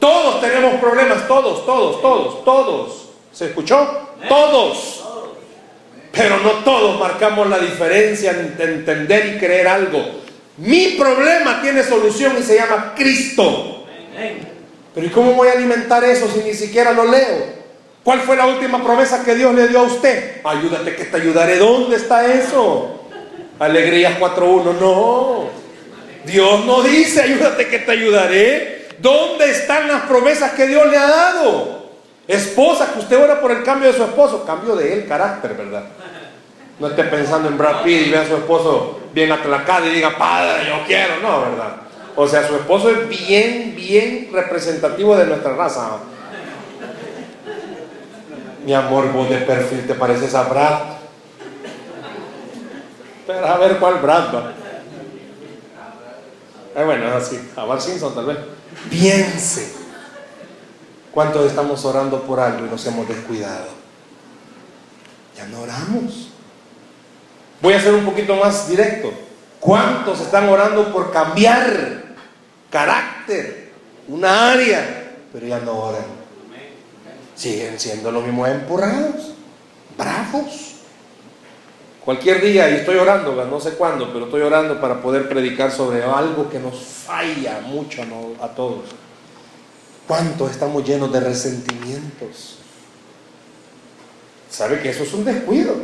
[0.00, 3.08] Todos tenemos problemas, todos, todos, todos, todos.
[3.32, 4.08] ¿Se escuchó?
[4.28, 5.04] Todos.
[6.10, 10.04] Pero no todos marcamos la diferencia en entender y creer algo.
[10.56, 13.86] Mi problema tiene solución y se llama Cristo.
[14.94, 17.60] Pero ¿y cómo voy a alimentar eso si ni siquiera lo leo?
[18.02, 20.40] ¿Cuál fue la última promesa que Dios le dio a usted?
[20.42, 21.56] Ayúdate que te ayudaré.
[21.56, 23.06] ¿Dónde está eso?
[23.58, 24.80] Alegrías 4.1.
[24.80, 25.44] No.
[26.24, 28.88] Dios no dice, ayúdate que te ayudaré.
[28.98, 31.90] ¿Dónde están las promesas que Dios le ha dado?
[32.26, 34.44] Esposa, que usted ora por el cambio de su esposo.
[34.44, 35.84] Cambio de él, carácter, ¿verdad?
[36.78, 40.16] No esté pensando en Brad Pitt y vea a su esposo bien atlacado y diga,
[40.16, 41.20] padre, yo quiero.
[41.20, 41.76] No, ¿verdad?
[42.22, 45.92] O sea, su esposo es bien, bien representativo de nuestra raza.
[48.62, 50.80] Mi amor, vos de perfil te pareces a Brad.
[53.26, 54.52] Pero a ver cuál Brad va.
[56.76, 58.36] Eh, bueno, así, a Bar Simpson tal vez.
[58.90, 59.72] Piense.
[61.12, 63.68] ¿Cuántos estamos orando por algo y nos hemos descuidado?
[65.38, 66.28] Ya no oramos.
[67.62, 69.10] Voy a ser un poquito más directo.
[69.58, 71.99] ¿Cuántos están orando por cambiar
[72.70, 73.72] carácter,
[74.08, 76.20] una área, pero ya no oran?
[77.40, 79.32] siguen siendo los mismos empurrados,
[79.96, 80.74] bravos.
[82.04, 86.02] Cualquier día, y estoy orando, no sé cuándo, pero estoy orando para poder predicar sobre
[86.02, 88.02] algo que nos falla mucho
[88.42, 88.90] a todos.
[90.06, 92.58] ¿Cuántos estamos llenos de resentimientos?
[94.50, 95.74] ¿Sabe que eso es un descuido?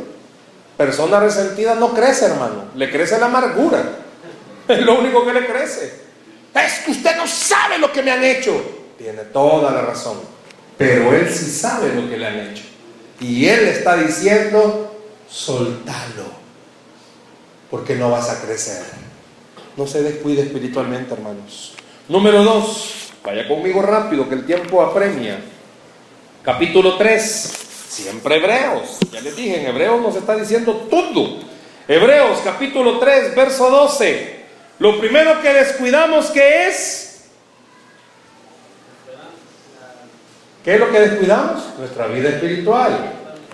[0.75, 2.65] Persona resentida no crece, hermano.
[2.75, 3.83] Le crece la amargura.
[4.67, 6.06] Es lo único que le crece.
[6.65, 8.59] Es que usted no sabe lo que me han hecho.
[8.97, 10.17] Tiene toda la razón.
[10.77, 12.63] Pero él sí sabe lo que le han hecho.
[13.19, 14.95] Y él está diciendo,
[15.27, 16.25] soltalo,
[17.71, 18.83] porque no vas a crecer.
[19.75, 21.73] No se descuide espiritualmente, hermanos.
[22.07, 25.39] Número dos, vaya conmigo rápido, que el tiempo apremia.
[26.43, 27.53] Capítulo 3,
[27.89, 28.99] siempre Hebreos.
[29.11, 31.39] Ya les dije, en Hebreos nos está diciendo todo.
[31.87, 34.36] Hebreos capítulo 3, verso 12.
[34.79, 37.07] Lo primero que descuidamos que es
[40.67, 41.63] ¿Qué es lo que descuidamos?
[41.79, 42.91] Nuestra vida espiritual.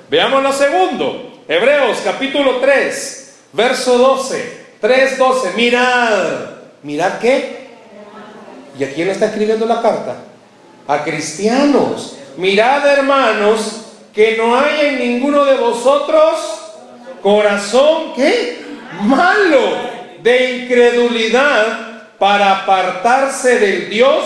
[0.10, 1.44] Veamos lo segundo.
[1.48, 4.66] Hebreos capítulo 3, verso 12.
[4.82, 5.52] 3, 12.
[5.56, 6.24] Mirad.
[6.82, 7.68] ¿Mirad qué?
[8.80, 10.16] ¿Y a quién está escribiendo la carta?
[10.88, 12.18] A cristianos.
[12.38, 16.64] Mirad, hermanos, que no haya en ninguno de vosotros
[17.22, 18.66] corazón, ¿qué?
[19.02, 19.93] Malo,
[20.24, 24.24] de incredulidad para apartarse del Dios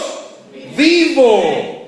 [0.76, 1.88] vivo.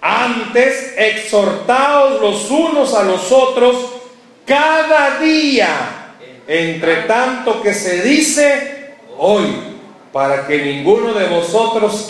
[0.00, 3.76] Antes, exhortaos los unos a los otros
[4.46, 6.14] cada día,
[6.46, 9.46] entre tanto que se dice hoy,
[10.12, 12.08] para que ninguno de vosotros.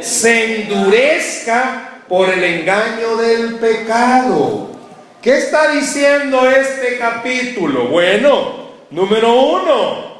[0.00, 4.68] Se endurezca por el engaño del pecado.
[5.22, 7.88] ¿Qué está diciendo este capítulo?
[7.88, 10.15] Bueno, número uno,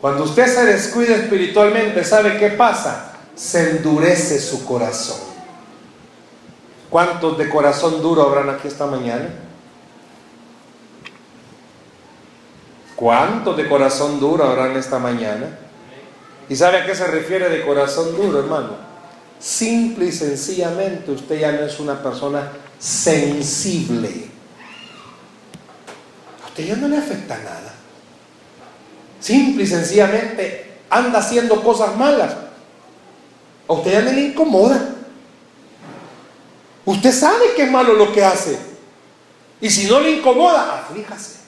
[0.00, 3.12] cuando usted se descuida espiritualmente, ¿sabe qué pasa?
[3.34, 5.18] Se endurece su corazón.
[6.88, 9.28] ¿Cuántos de corazón duro habrán aquí esta mañana?
[12.94, 15.58] ¿Cuántos de corazón duro habrán esta mañana?
[16.48, 18.88] ¿Y sabe a qué se refiere de corazón duro, hermano?
[19.38, 24.30] Simple y sencillamente usted ya no es una persona sensible.
[26.44, 27.67] A usted ya no le afecta nada.
[29.20, 32.34] Simple y sencillamente anda haciendo cosas malas.
[33.68, 34.94] A usted ya no le incomoda.
[36.84, 38.58] Usted sabe que es malo lo que hace.
[39.60, 41.38] Y si no le incomoda, aflíjase.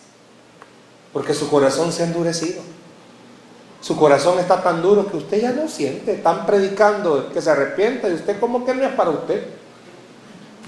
[1.13, 2.61] Porque su corazón se ha endurecido.
[3.81, 6.13] Su corazón está tan duro que usted ya no siente.
[6.13, 9.47] Están predicando que se arrepienta y usted como que no es para usted.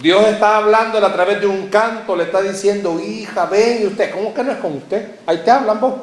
[0.00, 4.10] Dios está hablando a través de un canto, le está diciendo, hija, ven y usted,
[4.10, 5.16] ¿cómo que no es con usted?
[5.26, 5.94] Ahí te hablan vos.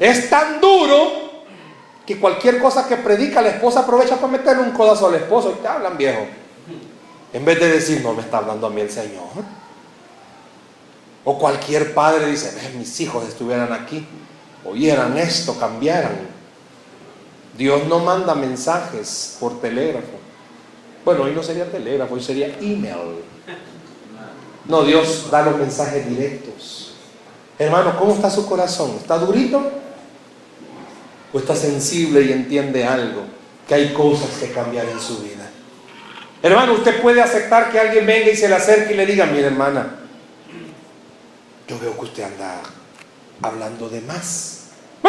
[0.00, 1.44] Es tan duro
[2.06, 5.62] que cualquier cosa que predica la esposa aprovecha para meterle un codazo al esposo y
[5.62, 6.26] te hablan viejo.
[7.34, 9.28] En vez de decir, no me está hablando a mí el Señor.
[11.22, 14.06] O cualquier padre dice, mis hijos estuvieran aquí,
[14.64, 16.18] oyeran esto, cambiaran.
[17.56, 20.18] Dios no manda mensajes por telégrafo.
[21.04, 23.22] Bueno, hoy no sería telégrafo, hoy sería email.
[24.64, 26.94] No, Dios da los mensajes directos.
[27.58, 28.92] Hermano, ¿cómo está su corazón?
[28.96, 29.62] ¿Está durito?
[31.32, 33.24] ¿O está sensible y entiende algo?
[33.68, 35.48] Que hay cosas que cambiar en su vida.
[36.42, 39.46] Hermano, usted puede aceptar que alguien venga y se le acerque y le diga, mire
[39.46, 39.96] hermana,
[41.68, 42.60] yo veo que usted anda
[43.42, 44.64] hablando de más.
[45.04, 45.08] ¿Eh?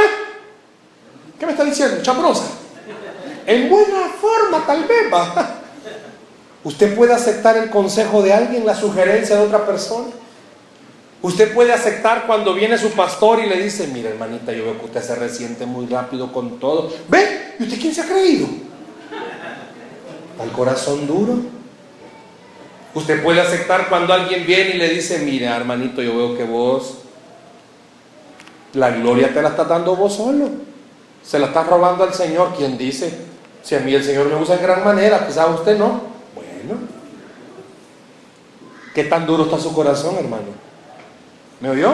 [1.39, 2.01] ¿Qué me está diciendo?
[2.01, 2.45] Chambrosa.
[3.47, 5.55] En buena forma, tal vez va.
[6.63, 10.09] Usted puede aceptar el consejo de alguien, la sugerencia de otra persona.
[11.21, 14.85] Usted puede aceptar cuando viene su pastor y le dice, mire hermanita, yo veo que
[14.85, 16.91] usted se resiente muy rápido con todo.
[17.07, 17.55] ¿Ve?
[17.59, 18.47] ¿Y usted quién se ha creído?
[20.41, 21.35] al corazón duro.
[22.93, 26.97] Usted puede aceptar cuando alguien viene y le dice, mira hermanito, yo veo que vos,
[28.73, 30.49] la gloria te la está dando vos solo.
[31.23, 32.53] Se la está robando al Señor.
[32.57, 33.13] quien dice?
[33.61, 36.01] Si a mí el Señor me usa en gran manera, quizás usted no.
[36.33, 36.81] Bueno.
[38.93, 40.70] ¿Qué tan duro está su corazón, hermano?
[41.61, 41.93] ¿Me oyó?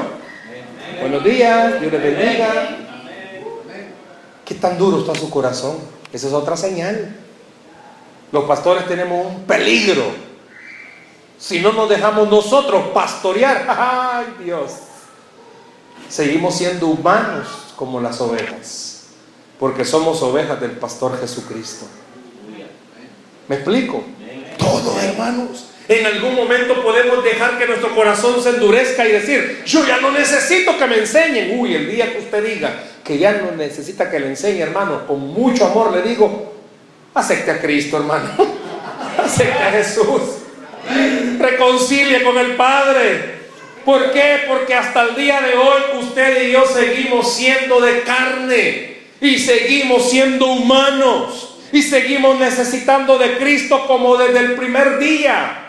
[1.01, 2.77] Buenos días, Dios le bendiga.
[4.45, 5.75] ¿Qué tan duro está su corazón?
[6.13, 7.17] Esa es otra señal.
[8.31, 10.05] Los pastores tenemos un peligro.
[11.37, 14.71] Si no nos dejamos nosotros pastorear, ay Dios,
[16.07, 19.07] seguimos siendo humanos como las ovejas,
[19.59, 21.85] porque somos ovejas del pastor Jesucristo.
[23.49, 24.01] ¿Me explico?
[24.57, 25.65] Todo, hermanos.
[25.89, 30.11] En algún momento podemos dejar que nuestro corazón se endurezca y decir, yo ya no
[30.11, 31.57] necesito que me enseñen.
[31.59, 35.19] Uy, el día que usted diga que ya no necesita que le enseñe, hermano, con
[35.19, 36.57] mucho amor le digo,
[37.17, 38.29] Acepte a Cristo, hermano.
[39.17, 40.21] Acepte a Jesús.
[41.39, 43.37] Reconcilie con el Padre.
[43.83, 44.43] ¿Por qué?
[44.47, 50.09] Porque hasta el día de hoy usted y yo seguimos siendo de carne y seguimos
[50.09, 55.66] siendo humanos y seguimos necesitando de Cristo como desde el primer día.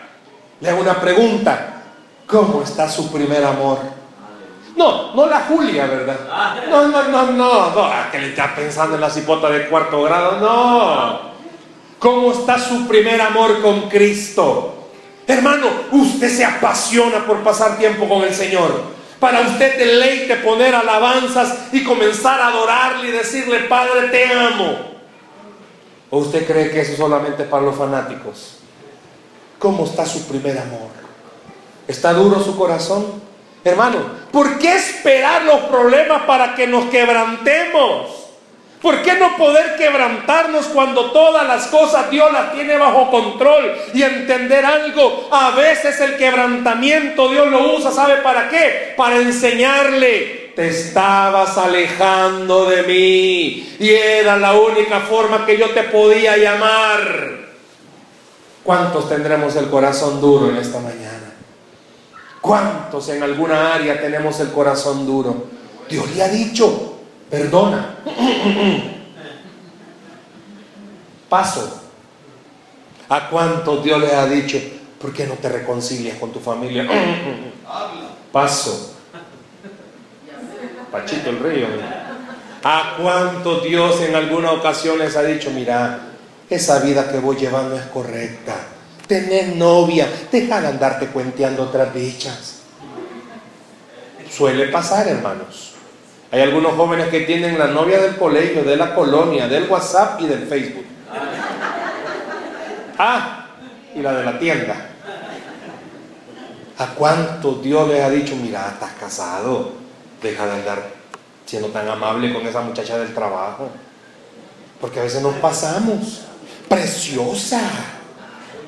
[0.61, 1.75] Le hago una pregunta.
[2.25, 3.79] ¿Cómo está su primer amor?
[4.75, 6.19] No, no la Julia, ¿verdad?
[6.69, 10.39] No, no, no, no, no, que le está pensando en la cipota de cuarto grado,
[10.39, 11.29] no.
[11.97, 14.89] ¿Cómo está su primer amor con Cristo?
[15.27, 18.99] Hermano, usted se apasiona por pasar tiempo con el Señor.
[19.19, 24.77] Para usted deleite poner alabanzas y comenzar a adorarle y decirle, Padre, te amo.
[26.09, 28.58] ¿O usted cree que eso solamente es para los fanáticos?
[29.59, 30.89] ¿Cómo está su primer amor?
[31.85, 33.21] ¿Está duro su corazón?
[33.63, 33.97] Hermano,
[34.31, 38.19] ¿por qué esperar los problemas para que nos quebrantemos?
[38.81, 44.01] ¿Por qué no poder quebrantarnos cuando todas las cosas Dios las tiene bajo control y
[44.03, 45.27] entender algo?
[45.29, 48.93] A veces el quebrantamiento Dios lo usa, ¿sabe para qué?
[48.95, 50.53] Para enseñarle.
[50.55, 57.48] Te estabas alejando de mí y era la única forma que yo te podía llamar.
[58.63, 61.33] ¿Cuántos tendremos el corazón duro en esta mañana?
[62.41, 65.47] ¿Cuántos en alguna área tenemos el corazón duro?
[65.89, 66.99] Dios le ha dicho,
[67.29, 67.95] perdona.
[71.27, 71.81] Paso.
[73.09, 74.57] ¿A cuántos Dios le ha dicho,
[75.01, 76.87] por qué no te reconcilias con tu familia?
[78.31, 78.95] Paso.
[80.91, 81.67] Pachito el río.
[82.63, 86.08] ¿A cuántos Dios en alguna ocasión les ha dicho, mira,
[86.49, 88.55] esa vida que voy llevando es correcta?
[89.07, 92.59] Tener novia, deja de andarte cuenteando otras dichas.
[94.29, 95.73] Suele pasar, hermanos.
[96.31, 100.27] Hay algunos jóvenes que tienen la novia del colegio, de la colonia, del WhatsApp y
[100.27, 100.85] del Facebook.
[102.97, 103.47] Ah,
[103.95, 104.75] y la de la tienda.
[106.77, 109.71] ¿A cuánto Dios les ha dicho, mira, estás casado?
[110.21, 110.83] Deja de andar
[111.45, 113.69] siendo tan amable con esa muchacha del trabajo.
[114.79, 116.28] Porque a veces nos pasamos.
[116.69, 117.61] Preciosa.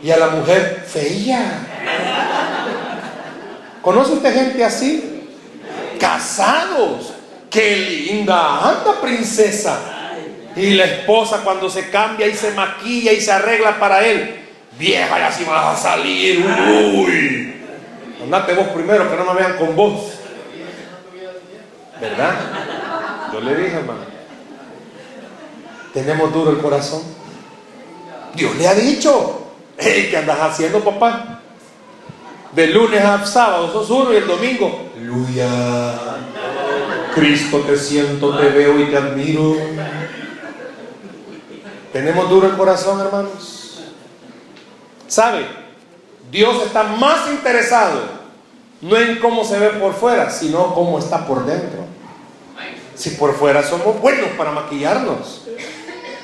[0.04, 1.68] Y a la mujer fea.
[3.82, 5.28] ¿Conoce usted gente así?
[6.00, 7.14] Casados.
[7.50, 8.70] Qué linda.
[8.70, 9.80] Anda, princesa.
[10.56, 14.38] Y la esposa cuando se cambia y se maquilla y se arregla para él.
[14.78, 16.46] Vieja, ya si vas a salir.
[16.96, 17.54] Uy.
[18.24, 20.14] Andate vos primero, que no me vean con vos.
[22.00, 22.34] ¿Verdad?
[23.34, 24.06] Yo le dije, hermano.
[25.94, 27.04] Tenemos duro el corazón.
[28.36, 29.48] Dios le ha dicho.
[29.78, 31.42] Hey, ¿Qué andas haciendo, papá?
[32.54, 34.90] De lunes a sábado sos uno y el domingo.
[34.96, 35.94] Aleluya.
[37.16, 39.56] Cristo te siento, te veo y te admiro.
[41.92, 43.84] Tenemos duro el corazón, hermanos.
[45.08, 45.46] ¿Sabe?
[46.30, 48.22] Dios está más interesado
[48.82, 51.86] no en cómo se ve por fuera, sino cómo está por dentro.
[52.96, 55.44] Si por fuera somos buenos para maquillarnos,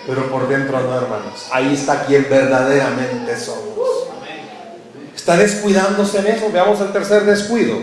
[0.08, 1.48] pero por dentro no, hermanos.
[1.52, 4.08] Ahí está quien verdaderamente somos.
[5.14, 6.50] Está descuidándose en eso.
[6.50, 7.76] Veamos el tercer descuido.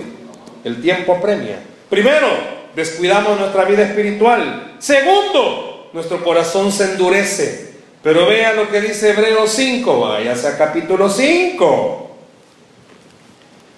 [0.64, 1.58] El tiempo apremia.
[1.90, 2.28] Primero,
[2.74, 4.76] descuidamos nuestra vida espiritual.
[4.78, 7.74] Segundo, nuestro corazón se endurece.
[8.02, 12.10] Pero vea lo que dice Hebreos 5, váyase a capítulo 5,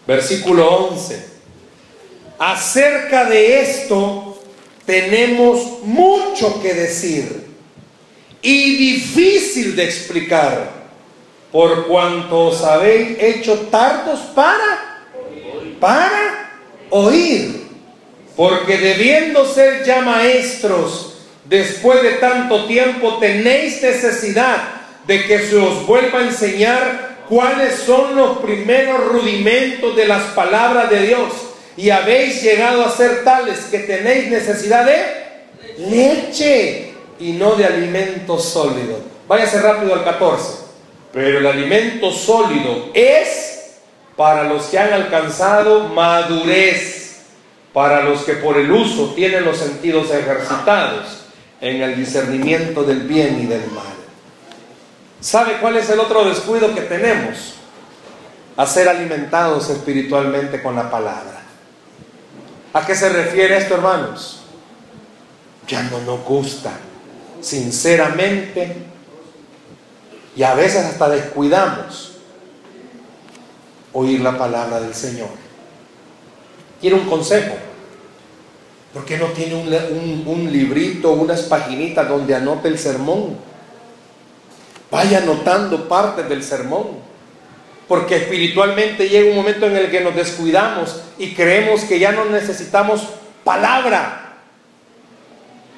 [0.07, 1.27] versículo 11.
[2.39, 4.39] Acerca de esto
[4.85, 7.46] tenemos mucho que decir
[8.47, 10.71] y difícil de explicar,
[11.51, 15.03] por cuanto os habéis hecho tardos para,
[15.81, 16.53] para
[16.91, 17.67] oír,
[18.37, 24.59] porque debiendo ser ya maestros, después de tanto tiempo tenéis necesidad
[25.09, 30.89] de que se os vuelva a enseñar cuáles son los primeros rudimentos de las palabras
[30.89, 31.33] de Dios.
[31.77, 36.86] Y habéis llegado a ser tales que tenéis necesidad de leche
[37.19, 38.99] y no de alimento sólido.
[39.29, 40.67] Váyase rápido al 14.
[41.13, 43.77] Pero el alimento sólido es
[44.17, 47.21] para los que han alcanzado madurez,
[47.73, 51.25] para los que por el uso tienen los sentidos ejercitados
[51.61, 53.85] en el discernimiento del bien y del mal.
[55.21, 57.55] ¿Sabe cuál es el otro descuido que tenemos?
[58.57, 61.43] A ser alimentados espiritualmente con la palabra.
[62.73, 64.43] ¿A qué se refiere esto, hermanos?
[65.67, 66.73] Ya no nos gusta,
[67.47, 68.75] sinceramente,
[70.35, 72.19] y a veces hasta descuidamos
[73.93, 75.29] oír la palabra del Señor.
[76.81, 77.55] Quiero un consejo.
[78.93, 83.37] ¿Por qué no tiene un, un, librito, unas paginitas donde anote el sermón?
[84.91, 87.07] Vaya anotando partes del sermón.
[87.87, 92.25] Porque espiritualmente llega un momento en el que nos descuidamos y creemos que ya no
[92.25, 93.07] necesitamos
[93.45, 94.26] palabra.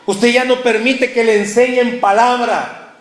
[0.08, 2.94] Usted ya no permite que le enseñen palabra.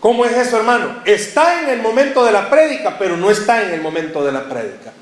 [0.00, 1.00] ¿Cómo es eso, hermano?
[1.06, 4.44] Está en el momento de la prédica, pero no está en el momento de la
[4.44, 4.92] prédica.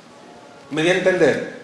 [0.71, 1.57] ¿Me di a entender?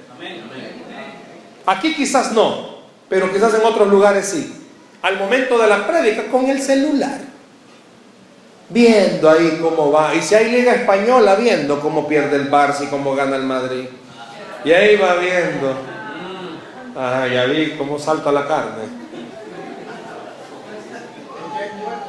[1.67, 2.79] Aquí quizás no,
[3.09, 4.53] pero quizás en otros lugares sí.
[5.03, 7.21] Al momento de la prédica con el celular.
[8.71, 10.17] Viendo ahí cómo va.
[10.17, 13.85] Y si hay liga española, viendo cómo pierde el Barça y cómo gana el Madrid.
[14.65, 15.92] Y ahí va viendo.
[16.97, 18.85] Ah, ya vi cómo salta la carne.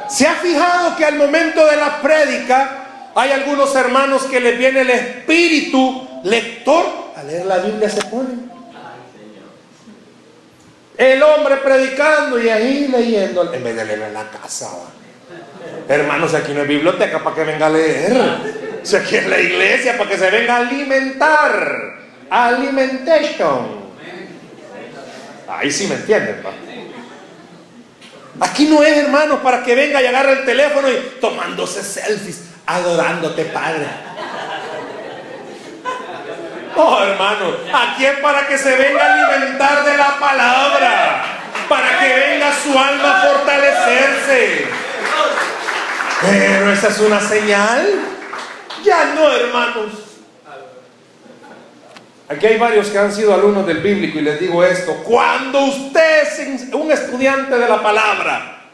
[0.10, 4.82] ¿Se ha fijado que al momento de la prédica hay algunos hermanos que les viene
[4.82, 8.52] el espíritu lector a leer la Biblia se ponen?
[10.98, 14.70] El hombre predicando y ahí leyendo, en vez de leer en la casa.
[15.88, 18.14] Hermanos, aquí no hay biblioteca para que venga a leer.
[18.84, 21.94] Si aquí es la iglesia para que se venga a alimentar.
[22.30, 23.83] Alimentation.
[25.48, 26.44] Ahí sí me entienden,
[28.40, 33.46] Aquí no es, hermano, para que venga y agarre el teléfono y tomándose selfies, adorándote,
[33.46, 33.86] Padre.
[36.76, 41.26] Oh, hermano, aquí es para que se venga a alimentar de la palabra,
[41.70, 44.68] para que venga su alma a fortalecerse.
[46.22, 47.88] Pero esa es una señal.
[48.84, 50.03] Ya no, hermanos.
[52.36, 54.94] Aquí hay varios que han sido alumnos del bíblico y les digo esto.
[55.04, 58.70] Cuando usted es un estudiante de la palabra,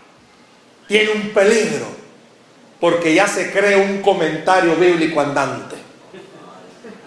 [0.87, 1.85] tiene un peligro,
[2.79, 5.75] porque ya se cree un comentario bíblico andante.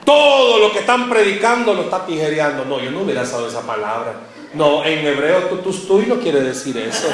[0.05, 2.64] Todo lo que están predicando lo está tijereando.
[2.64, 4.14] No, yo no hubiera usado esa palabra.
[4.55, 7.09] No, en hebreo tutustuy no quiere decir eso.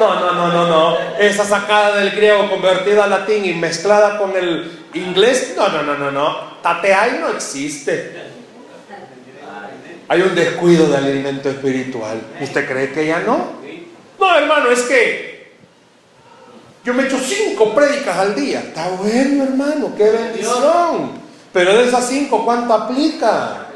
[0.00, 0.98] No, no, no, no, no.
[1.18, 5.96] Esa sacada del griego convertida al latín y mezclada con el inglés, no, no, no,
[5.96, 6.54] no, no.
[6.62, 8.33] Tateai no existe.
[10.14, 12.22] Hay un descuido del alimento espiritual.
[12.40, 13.54] ¿Usted cree que ya no?
[14.20, 15.50] No, hermano, es que
[16.84, 18.60] yo me echo cinco prédicas al día.
[18.60, 21.18] Está bueno, hermano, qué bendición.
[21.52, 23.66] Pero de esas cinco, ¿cuánto aplica?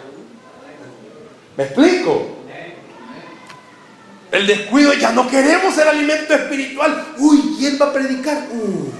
[1.57, 2.36] ¿Me explico?
[4.30, 7.14] El descuido, ya no queremos el alimento espiritual.
[7.18, 8.47] Uy, ¿quién va a predicar?
[8.53, 8.93] Uh.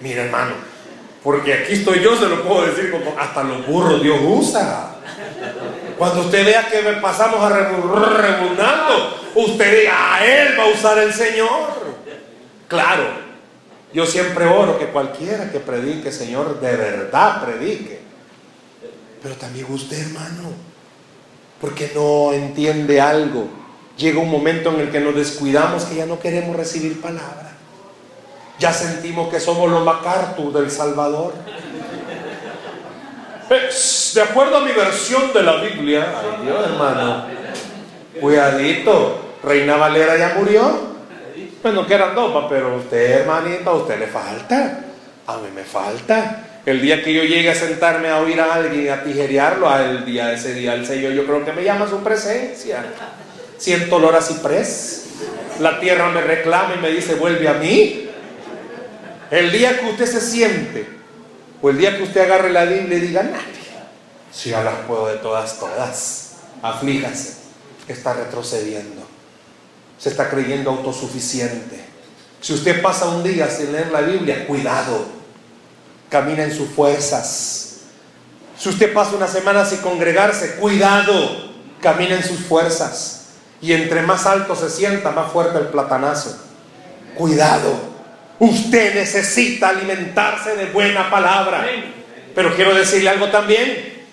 [0.00, 0.54] Mira, hermano,
[1.24, 4.96] porque aquí estoy yo, se lo puedo decir, como hasta los burros Dios usa.
[5.96, 11.14] Cuando usted vea que pasamos a rebundando, usted diga, a Él va a usar el
[11.14, 11.94] Señor.
[12.68, 13.04] Claro,
[13.94, 18.00] yo siempre oro que cualquiera que predique, Señor, de verdad predique.
[19.22, 20.50] Pero también usted, hermano,
[21.58, 23.48] porque no entiende algo.
[23.96, 27.53] Llega un momento en el que nos descuidamos que ya no queremos recibir palabra.
[28.58, 31.34] Ya sentimos que somos los MacArthur del Salvador.
[34.14, 37.26] De acuerdo a mi versión de la Biblia, ay Dios hermano,
[38.20, 40.94] cuidadito, Reina Valera ya murió.
[41.62, 44.80] Bueno, que eran dos, pero usted, hermanita, a usted le falta.
[45.26, 46.44] A mí me falta.
[46.64, 50.32] El día que yo llegue a sentarme a oír a alguien, a tijerearlo, el día,
[50.32, 52.84] ese día el Señor, yo creo que me llama su presencia.
[53.58, 55.06] Siento olor a ciprés.
[55.60, 58.08] La tierra me reclama y me dice, vuelve a mí.
[59.30, 60.88] El día que usted se siente,
[61.60, 63.64] o el día que usted agarre la Biblia y diga, nadie,
[64.32, 67.34] si yo las puedo de todas, todas, aflíjase,
[67.88, 69.02] está retrocediendo,
[69.98, 71.84] se está creyendo autosuficiente.
[72.40, 75.24] Si usted pasa un día sin leer la Biblia, cuidado
[76.14, 77.78] camina en sus fuerzas.
[78.56, 81.50] Si usted pasa una semana sin congregarse, cuidado,
[81.80, 83.30] camina en sus fuerzas.
[83.60, 86.36] Y entre más alto se sienta, más fuerte el platanazo.
[87.16, 87.72] Cuidado,
[88.38, 91.66] usted necesita alimentarse de buena palabra.
[92.34, 94.04] Pero quiero decirle algo también,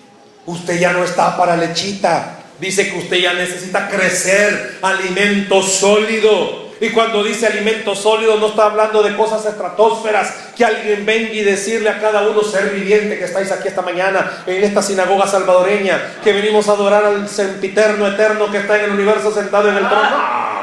[0.46, 2.38] usted ya no está para lechita.
[2.60, 6.62] Dice que usted ya necesita crecer alimento sólido.
[6.80, 11.42] Y cuando dice alimento sólido no está hablando de cosas estratosferas, que alguien venga y
[11.42, 16.14] decirle a cada uno ser viviente que estáis aquí esta mañana en esta sinagoga salvadoreña,
[16.24, 19.88] que venimos a adorar al sempiterno eterno que está en el universo sentado en el
[19.88, 20.61] trono.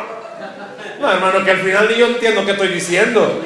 [1.00, 3.42] No, hermano, que al final yo entiendo qué estoy diciendo.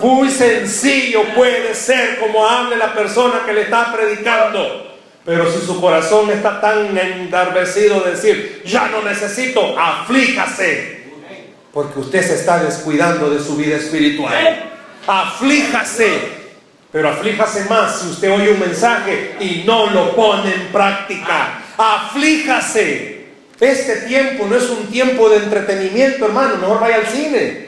[0.00, 4.94] Muy sencillo puede ser como hable la persona que le está predicando.
[5.24, 10.96] Pero si su corazón está tan endarvecido de decir, ya no necesito, aflíjase
[11.76, 14.72] porque usted se está descuidando de su vida espiritual.
[15.06, 16.08] Aflíjase,
[16.90, 21.60] pero aflíjase más si usted oye un mensaje y no lo pone en práctica.
[21.76, 23.15] Aflíjase.
[23.60, 26.56] Este tiempo no es un tiempo de entretenimiento, hermano.
[26.56, 27.66] Mejor vaya al cine.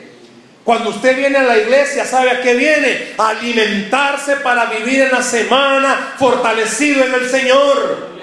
[0.65, 3.15] Cuando usted viene a la iglesia, ¿sabe a qué viene?
[3.17, 8.19] Alimentarse para vivir en la semana fortalecido en el Señor.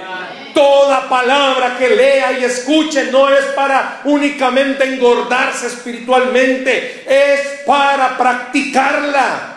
[0.54, 9.56] Toda palabra que lea y escuche no es para únicamente engordarse espiritualmente, es para practicarla.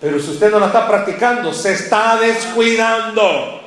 [0.00, 3.62] Pero si usted no la está practicando, se está descuidando.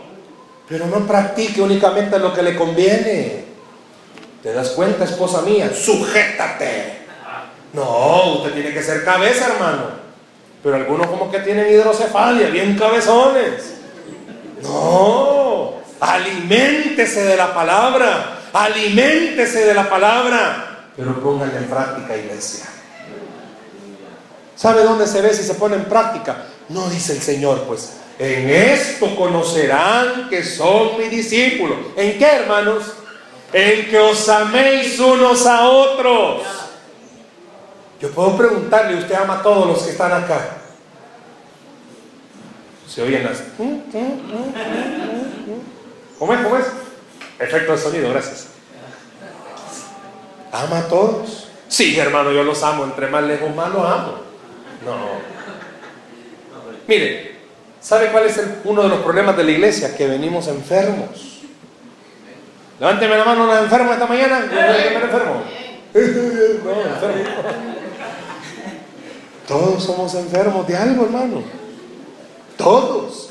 [0.68, 3.49] Pero no practique únicamente lo que le conviene.
[4.44, 5.72] ¿Te das cuenta, esposa mía?
[5.74, 7.00] Sujétate.
[7.74, 10.00] No, usted tiene que ser cabeza, hermano.
[10.64, 13.76] Pero algunos como que tienen hidrocefalia, bien cabezones.
[14.64, 22.66] No, Aliméntese de la palabra, aliméntese de la palabra, pero póngala en práctica, iglesia.
[24.56, 26.46] ¿Sabe dónde se ve si se pone en práctica?
[26.70, 31.78] No dice el Señor, pues, en esto conocerán que son mis discípulos.
[31.98, 32.84] ¿En qué, hermanos?
[33.52, 36.44] En que os améis unos a otros.
[38.00, 40.58] Yo puedo preguntarle, usted ama a todos los que están acá.
[42.88, 43.44] Se oyen las...
[46.18, 46.40] ¿Cómo es?
[46.42, 46.66] ¿Cómo es?
[47.40, 48.48] Efecto de sonido, gracias.
[50.52, 51.48] ¿Ama a todos?
[51.68, 52.84] Sí, hermano, yo los amo.
[52.84, 54.14] Entre más lejos más los amo.
[54.86, 54.96] No.
[56.88, 57.36] Mire,
[57.80, 59.96] ¿sabe cuál es uno de los problemas de la iglesia?
[59.96, 61.39] Que venimos enfermos.
[62.80, 64.40] Levánteme la mano, ¿no enfermo esta mañana?
[64.40, 65.44] ¿No enfermo?
[65.94, 67.24] No, enfermo.
[69.48, 71.44] Todos somos enfermos de algo, hermano.
[72.56, 73.30] Todos.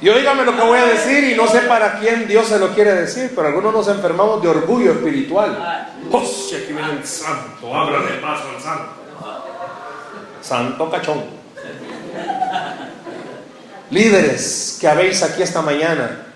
[0.00, 2.74] Y oígame lo que voy a decir y no sé para quién Dios se lo
[2.74, 5.92] quiere decir, pero algunos nos enfermamos de orgullo espiritual.
[6.10, 7.74] ¡Hostia, aquí viene el santo!
[7.74, 8.90] Ábrale paso al santo.
[10.42, 11.24] Santo cachón.
[13.90, 16.26] Líderes que habéis aquí esta mañana,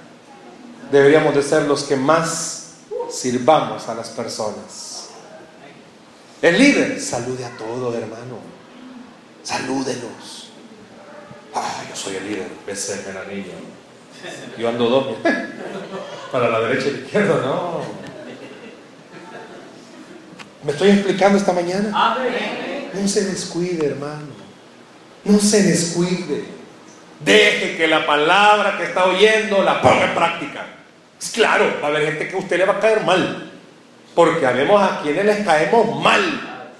[0.90, 2.74] deberíamos de ser los que más
[3.10, 5.08] sirvamos a las personas.
[6.42, 8.38] El líder, salude a todos, hermano.
[9.42, 10.50] Salúdelos.
[11.54, 13.52] Ah, yo soy el líder, ese el anillo.
[14.58, 15.16] Yo ando dos.
[16.32, 17.80] Para la derecha y la izquierda, no.
[20.62, 22.16] ¿Me estoy explicando esta mañana?
[22.92, 24.40] No se descuide, hermano.
[25.24, 26.44] No se descuide.
[27.20, 30.79] Deje que la palabra que está oyendo la ponga en práctica.
[31.28, 33.52] Claro, va a haber gente que a usted le va a caer mal.
[34.14, 36.70] Porque habemos a quienes les caemos mal.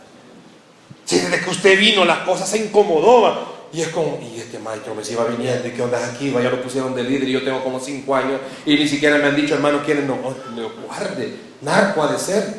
[1.05, 3.61] Si desde que usted vino las cosas se incomodó.
[3.73, 6.31] Y es como, y este maestro me iba viniendo, ¿y qué onda aquí?
[6.31, 9.27] Vaya lo pusieron de líder y yo tengo como cinco años y ni siquiera me
[9.27, 10.09] han dicho, hermano, ¿quieren?
[10.09, 12.53] No, me guarde, narco ha de ser.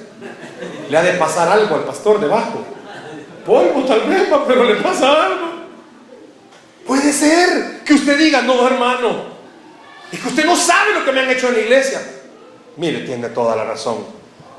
[0.89, 2.63] Le ha de pasar algo al pastor debajo.
[3.45, 5.51] Polvo tal vez, pero le pasa algo.
[6.87, 9.30] Puede ser que usted diga, no, hermano,
[10.11, 12.01] es que usted no sabe lo que me han hecho en la iglesia.
[12.77, 14.05] Mire, tiene toda la razón.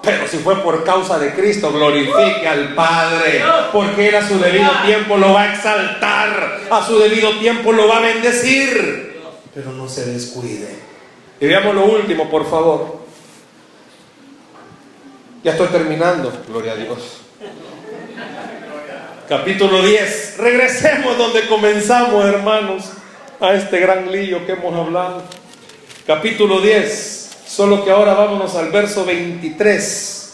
[0.03, 3.43] Pero si fue por causa de Cristo, glorifique al Padre,
[3.73, 7.87] porque Él a su debido tiempo lo va a exaltar, a su debido tiempo lo
[7.87, 9.21] va a bendecir.
[9.55, 10.69] Pero no se descuide.
[11.41, 13.03] Y veamos lo último, por favor.
[15.45, 17.19] Ya estoy terminando, gloria a Dios.
[19.29, 20.39] Capítulo 10.
[20.39, 22.93] Regresemos donde comenzamos, hermanos,
[23.41, 25.23] a este gran lío que hemos hablado.
[26.07, 27.31] Capítulo 10.
[27.47, 30.33] Solo que ahora vámonos al verso 23.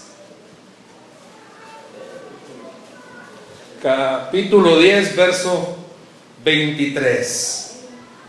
[3.83, 5.77] Capítulo 10, verso
[6.43, 7.81] 23.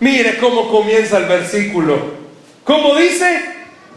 [0.01, 2.19] Mire cómo comienza el versículo.
[2.65, 3.41] ¿Cómo dice?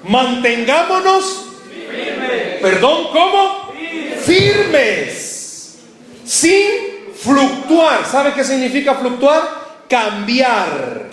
[0.05, 1.47] Mantengámonos.
[1.69, 2.61] Firmes.
[2.63, 3.73] Perdón, ¿cómo?
[3.73, 4.25] Firmes.
[4.25, 5.79] Firmes.
[6.25, 8.07] Sin fluctuar.
[8.07, 9.43] ¿Sabe qué significa fluctuar?
[9.89, 11.12] Cambiar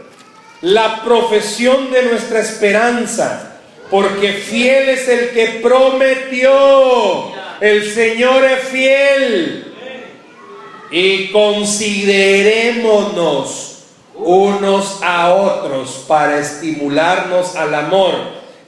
[0.62, 3.50] la profesión de nuestra esperanza
[3.90, 7.32] porque fiel es el que prometió.
[7.60, 9.74] El Señor es fiel.
[10.92, 13.66] Y considerémonos
[14.16, 18.14] unos a otros para estimularnos al amor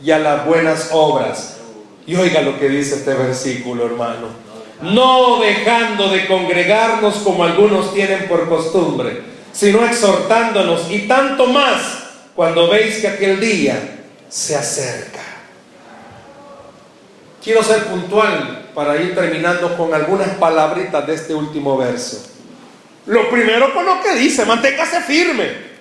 [0.03, 1.59] y a las buenas obras.
[2.07, 4.41] Y oiga lo que dice este versículo, hermano.
[4.81, 9.21] No dejando de congregarnos como algunos tienen por costumbre,
[9.51, 12.01] sino exhortándonos y tanto más
[12.35, 13.79] cuando veis que aquel día
[14.29, 15.19] se acerca.
[17.43, 22.27] Quiero ser puntual para ir terminando con algunas palabritas de este último verso.
[23.07, 25.71] Lo primero con lo que dice, manténgase firme.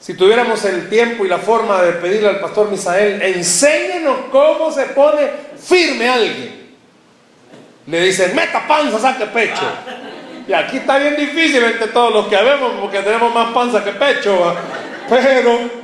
[0.00, 4.86] Si tuviéramos el tiempo y la forma de pedirle al pastor Misael, enséñenos cómo se
[4.86, 5.28] pone
[5.62, 6.58] firme alguien.
[7.86, 9.62] Le dicen, meta panza, saque pecho.
[10.48, 13.92] Y aquí está bien difícil entre todos los que vemos porque tenemos más panza que
[13.92, 14.54] pecho.
[15.08, 15.78] Pero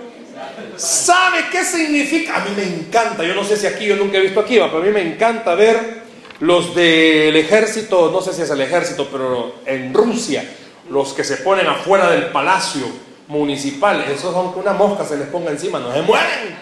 [0.76, 2.36] ¿Sabe qué significa?
[2.36, 4.78] A mí me encanta, yo no sé si aquí, yo nunca he visto aquí, pero
[4.78, 6.02] a mí me encanta ver
[6.40, 10.44] los del ejército, no sé si es el ejército, pero en Rusia,
[10.90, 12.86] los que se ponen afuera del palacio
[13.28, 16.56] municipal, esos aunque una mosca se les ponga encima, no se mueren,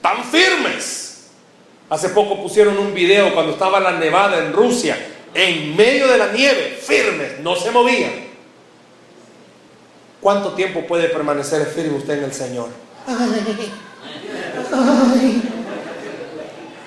[0.00, 1.30] tan firmes.
[1.90, 4.96] Hace poco pusieron un video cuando estaba la nevada en Rusia,
[5.34, 8.12] en medio de la nieve, firmes, no se movían.
[10.20, 12.68] ¿Cuánto tiempo puede permanecer firme usted en el Señor?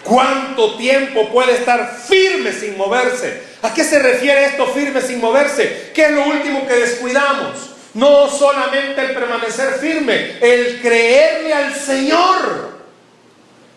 [0.03, 3.41] ¿Cuánto tiempo puede estar firme sin moverse?
[3.63, 5.91] ¿A qué se refiere esto firme sin moverse?
[5.93, 7.71] ¿Qué es lo último que descuidamos?
[7.95, 12.74] No solamente el permanecer firme, el creerle al Señor.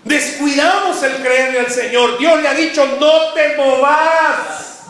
[0.04, 2.18] Descuidamos el creerle al Señor.
[2.18, 4.84] Dios le ha dicho, no te movas.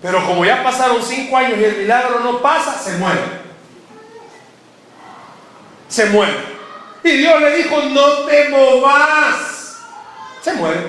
[0.00, 3.42] Pero como ya pasaron cinco años y el milagro no pasa, se muere
[5.92, 6.32] se muere.
[7.04, 9.76] Y Dios le dijo, no te movas.
[10.40, 10.80] Se muere.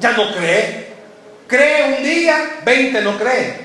[0.00, 0.92] Ya no cree.
[1.46, 3.63] Cree un día, 20 no cree.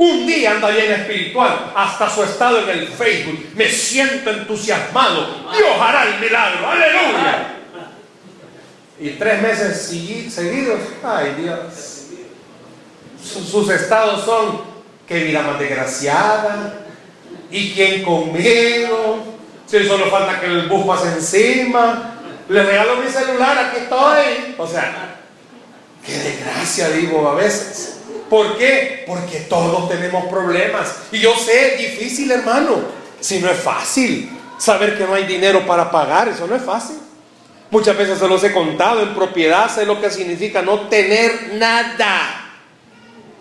[0.00, 3.50] Un día anda bien espiritual, hasta su estado en el Facebook.
[3.54, 5.26] Me siento entusiasmado.
[5.52, 6.70] Dios hará el milagro.
[6.70, 7.56] Aleluya.
[8.98, 12.06] Y tres meses seguidos, ay Dios.
[13.22, 14.62] Sus estados son,
[15.06, 16.86] qué vida más desgraciada,
[17.50, 19.22] y quién conmigo,
[19.66, 22.14] si solo falta que el bus pase encima,
[22.48, 24.54] le regalo mi celular, aquí estoy.
[24.56, 25.18] O sea,
[26.06, 27.99] qué desgracia digo a veces.
[28.30, 29.02] ¿Por qué?
[29.08, 31.00] Porque todos tenemos problemas.
[31.10, 32.76] Y yo sé, difícil hermano,
[33.18, 36.96] si no es fácil saber que no hay dinero para pagar, eso no es fácil.
[37.72, 42.52] Muchas veces se los he contado en propiedad, sé lo que significa no tener nada.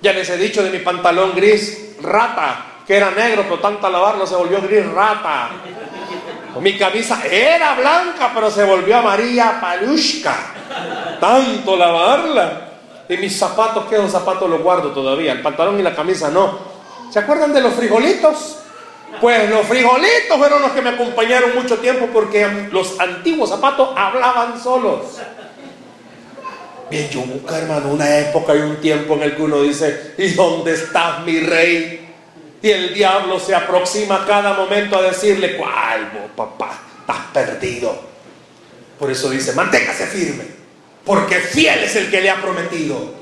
[0.01, 4.25] Ya les he dicho de mi pantalón gris, rata, que era negro, pero tanto lavarlo
[4.25, 5.49] se volvió gris rata.
[6.59, 10.35] Mi camisa era blanca, pero se volvió amarilla palushka.
[11.19, 12.68] Tanto lavarla.
[13.09, 15.33] Y mis zapatos, que los zapatos los guardo todavía.
[15.33, 16.59] El pantalón y la camisa no.
[17.11, 18.59] ¿Se acuerdan de los frijolitos?
[19.19, 24.61] Pues los frijolitos fueron los que me acompañaron mucho tiempo porque los antiguos zapatos hablaban
[24.61, 25.17] solos.
[26.89, 30.29] Bien, yo busco, hermano, una época y un tiempo en el que uno dice, ¿y
[30.29, 32.13] dónde estás, mi rey?
[32.61, 36.79] Y el diablo se aproxima a cada momento a decirle, ¿cuál, papá?
[37.01, 37.95] Estás perdido.
[38.97, 40.45] Por eso dice, manténgase firme,
[41.05, 43.19] porque fiel es el que le ha prometido.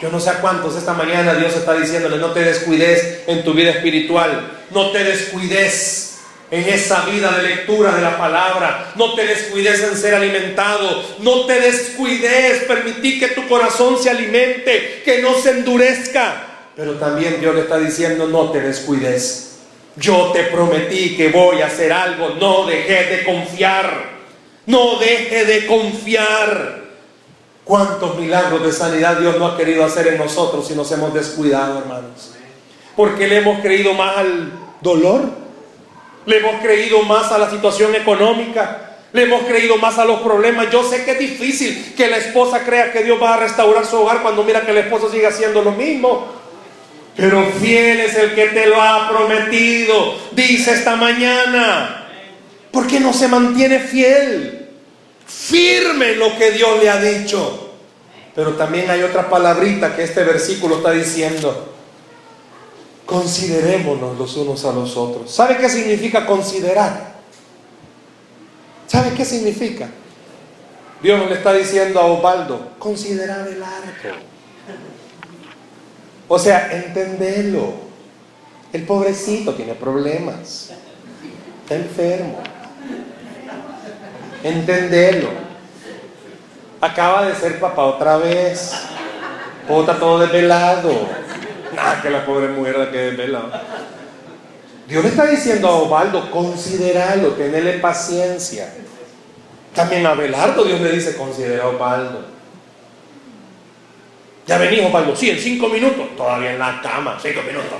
[0.00, 3.54] Yo no sé a cuántos esta mañana Dios está diciéndole, no te descuides en tu
[3.54, 6.18] vida espiritual, no te descuides
[6.50, 11.46] en esa vida de lectura de la palabra, no te descuides en ser alimentado, no
[11.46, 16.48] te descuides, permití que tu corazón se alimente, que no se endurezca.
[16.76, 19.60] Pero también Dios le está diciendo, no te descuides.
[19.96, 24.10] Yo te prometí que voy a hacer algo, no dejes de confiar,
[24.66, 26.81] no deje de confiar.
[27.64, 31.78] ¿Cuántos milagros de sanidad Dios no ha querido hacer en nosotros si nos hemos descuidado,
[31.78, 32.32] hermanos?
[32.96, 35.22] Porque le hemos creído más al dolor,
[36.26, 40.70] le hemos creído más a la situación económica, le hemos creído más a los problemas.
[40.70, 43.96] Yo sé que es difícil que la esposa crea que Dios va a restaurar su
[43.96, 46.26] hogar cuando mira que el esposo sigue haciendo lo mismo.
[47.16, 52.08] Pero fiel es el que te lo ha prometido, dice esta mañana.
[52.72, 54.61] Porque no se mantiene fiel
[55.26, 57.70] firme lo que Dios le ha dicho.
[58.34, 61.74] Pero también hay otra palabrita que este versículo está diciendo.
[63.04, 65.30] Considerémonos los unos a los otros.
[65.30, 67.12] ¿Sabe qué significa considerar?
[68.86, 69.88] ¿Sabe qué significa?
[71.02, 74.16] Dios le está diciendo a Osvaldo, considerar el arco.
[76.28, 77.72] O sea, entenderlo.
[78.72, 80.70] El pobrecito tiene problemas.
[81.64, 82.42] Está enfermo
[84.42, 85.28] entenderlo.
[86.80, 88.72] Acaba de ser papá otra vez.
[89.68, 91.08] Está todo desvelado.
[91.74, 93.50] Nada, que la pobre mujer de que desvelado.
[94.86, 98.68] Dios le está diciendo a Osvaldo, consideralo, tenerle paciencia.
[99.74, 102.26] También a Belardo Dios le dice, considera a Osvaldo.
[104.46, 106.16] Ya venimos, Osvaldo, sí, en cinco minutos.
[106.16, 107.78] Todavía en la cama, cinco minutos.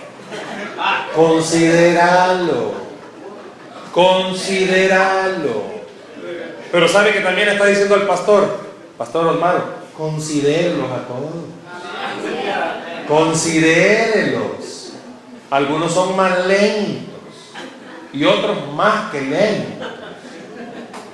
[1.14, 2.72] Consideralo.
[3.92, 5.81] Consideralo.
[6.72, 8.48] Pero sabe que también está diciendo el pastor,
[8.96, 9.62] pastor Osmaro,
[9.96, 11.30] considérelos a todos.
[13.06, 14.92] Considérelos.
[15.50, 17.12] Algunos son más lentos
[18.10, 19.86] y otros más que lentos.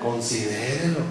[0.00, 1.02] Considérelos.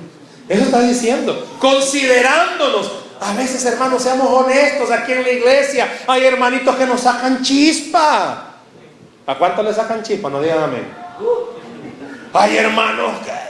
[0.47, 2.89] Eso está diciendo, considerándonos.
[3.19, 6.03] A veces, hermanos, seamos honestos aquí en la iglesia.
[6.07, 8.55] Hay hermanitos que nos sacan chispa.
[9.25, 10.29] ¿A cuánto le sacan chispa?
[10.29, 10.87] No digan amén.
[12.31, 13.46] Hay hermanos que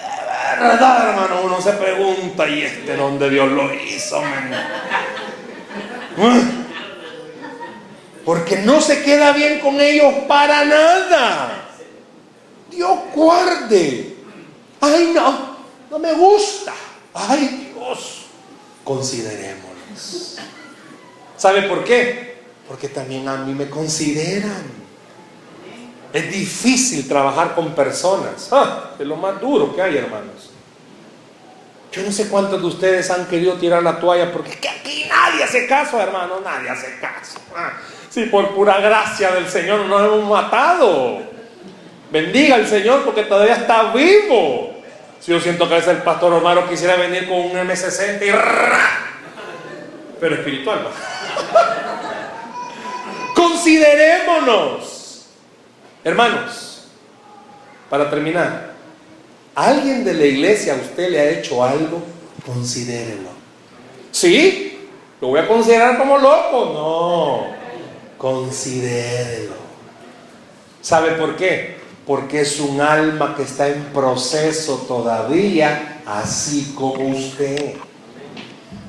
[0.55, 4.21] verdad, hermano, uno se pregunta, ¿y este dónde Dios lo hizo?
[8.23, 11.69] Porque no se queda bien con ellos para nada.
[12.69, 14.15] Dios guarde.
[14.81, 15.57] Ay, no,
[15.89, 16.73] no me gusta.
[17.13, 18.25] Ay, Dios.
[18.83, 20.37] Considerémoslos.
[21.35, 22.37] ¿Sabe por qué?
[22.67, 24.86] Porque también a mí me consideran.
[26.13, 28.47] Es difícil trabajar con personas.
[28.51, 30.51] Ah, es lo más duro que hay, hermanos.
[31.91, 35.67] Yo no sé cuántos de ustedes han querido tirar la toalla porque aquí nadie hace
[35.67, 37.39] caso, hermano, nadie hace caso.
[37.55, 37.73] Ah,
[38.09, 41.19] si por pura gracia del Señor nos hemos matado.
[42.11, 44.75] Bendiga al Señor porque todavía está vivo.
[45.19, 48.31] Si yo siento que a veces el pastor Omar quisiera venir con un M60 y...
[50.19, 50.79] Pero espiritual.
[53.35, 54.96] Considerémonos
[56.07, 56.83] Hermanos,
[57.89, 58.71] para terminar,
[59.53, 62.01] ¿alguien de la iglesia a usted le ha hecho algo?
[62.45, 63.27] Considérelo.
[64.09, 64.87] ¿Sí?
[65.19, 66.71] ¿Lo voy a considerar como loco?
[66.73, 67.47] No.
[68.17, 69.55] Considérelo.
[70.79, 71.75] ¿Sabe por qué?
[72.05, 77.73] Porque es un alma que está en proceso todavía, así como usted.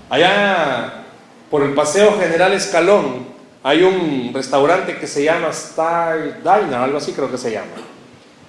[0.09, 1.03] Allá
[1.51, 3.27] por el Paseo General Escalón
[3.63, 7.73] hay un restaurante que se llama Style Diner, algo así creo que se llama.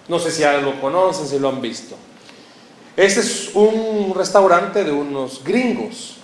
[0.07, 1.95] No sé si ya lo conocen, si lo han visto.
[2.95, 6.18] Este es un restaurante de unos gringos.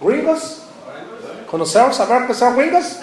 [0.00, 0.62] ¿Gringos?
[1.50, 1.96] ¿Conocemos?
[1.96, 2.98] ¿Saber que son gringos?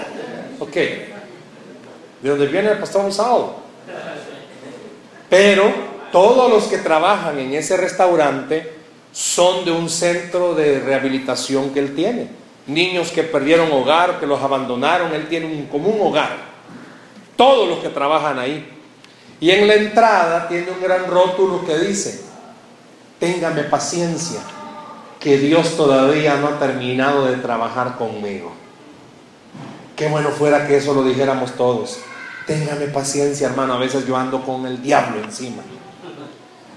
[0.59, 0.75] Ok.
[0.75, 3.55] De donde viene el pastor Gonzalo.
[5.29, 5.73] Pero
[6.11, 8.73] todos los que trabajan en ese restaurante
[9.11, 12.44] son de un centro de rehabilitación que él tiene.
[12.67, 16.35] Niños que perdieron hogar, que los abandonaron, él tiene un, como un hogar.
[17.35, 18.71] Todos los que trabajan ahí.
[19.39, 22.25] Y en la entrada tiene un gran rótulo que dice,
[23.19, 24.39] téngame paciencia,
[25.19, 28.53] que Dios todavía no ha terminado de trabajar conmigo.
[29.95, 31.99] Qué bueno fuera que eso lo dijéramos todos.
[32.47, 33.73] Téngame paciencia, hermano.
[33.73, 35.63] A veces yo ando con el diablo encima.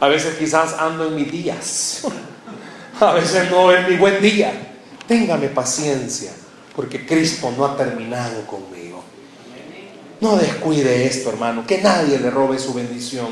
[0.01, 2.03] A veces quizás ando en mis días.
[3.01, 4.53] A veces no es mi buen día.
[5.09, 6.31] Téngame paciencia,
[6.77, 9.03] porque Cristo no ha terminado conmigo.
[10.21, 11.67] No descuide esto, hermano.
[11.67, 13.29] Que nadie le robe su bendición.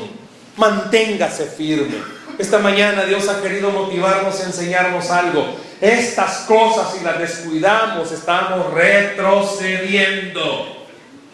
[0.55, 1.97] Manténgase firme.
[2.39, 5.45] Esta mañana Dios ha querido motivarnos y enseñarnos algo.
[5.79, 10.87] Estas cosas, si las descuidamos, estamos retrocediendo.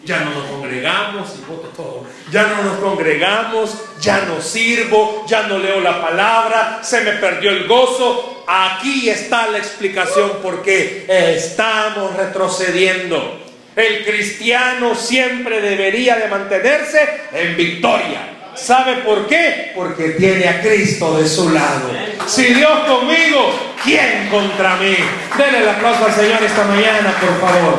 [0.04, 2.04] Ya no nos congregamos y voto todo.
[2.30, 7.50] Ya no nos congregamos, ya no sirvo, ya no leo la palabra, se me perdió
[7.50, 8.33] el gozo.
[8.46, 13.40] Aquí está la explicación por qué estamos retrocediendo.
[13.74, 18.30] El cristiano siempre debería de mantenerse en victoria.
[18.54, 19.72] ¿Sabe por qué?
[19.74, 21.90] Porque tiene a Cristo de su lado.
[22.26, 24.94] Si Dios conmigo, ¿quién contra mí?
[25.36, 27.78] Denle el aplauso al Señor esta mañana, por favor.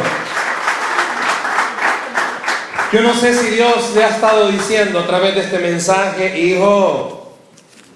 [2.92, 7.38] Yo no sé si Dios le ha estado diciendo a través de este mensaje, hijo,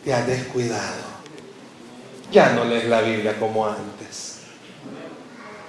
[0.06, 1.09] te has descuidado.
[2.32, 4.38] Ya no lees la Biblia como antes.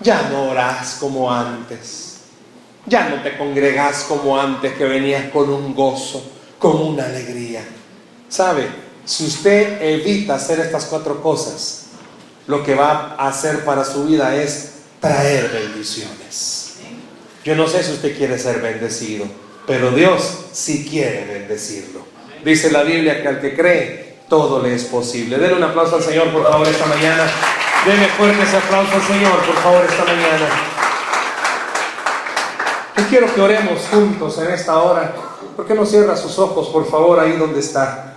[0.00, 2.18] Ya no oras como antes.
[2.86, 7.64] Ya no te congregas como antes que venías con un gozo con una alegría.
[8.28, 8.68] ¿Sabe?
[9.04, 11.86] Si usted evita hacer estas cuatro cosas,
[12.46, 16.74] lo que va a hacer para su vida es traer bendiciones.
[17.42, 19.24] Yo no sé si usted quiere ser bendecido,
[19.66, 22.04] pero Dios sí quiere bendecirlo.
[22.44, 25.36] Dice la Biblia que al que cree, todo le es posible.
[25.36, 27.26] Denle un aplauso al Señor, por favor, esta mañana.
[27.84, 30.48] Denle fuerte ese aplauso al Señor, por favor, esta mañana.
[32.96, 35.12] Yo quiero que oremos juntos en esta hora.
[35.56, 38.09] ¿Por qué no cierra sus ojos, por favor, ahí donde está?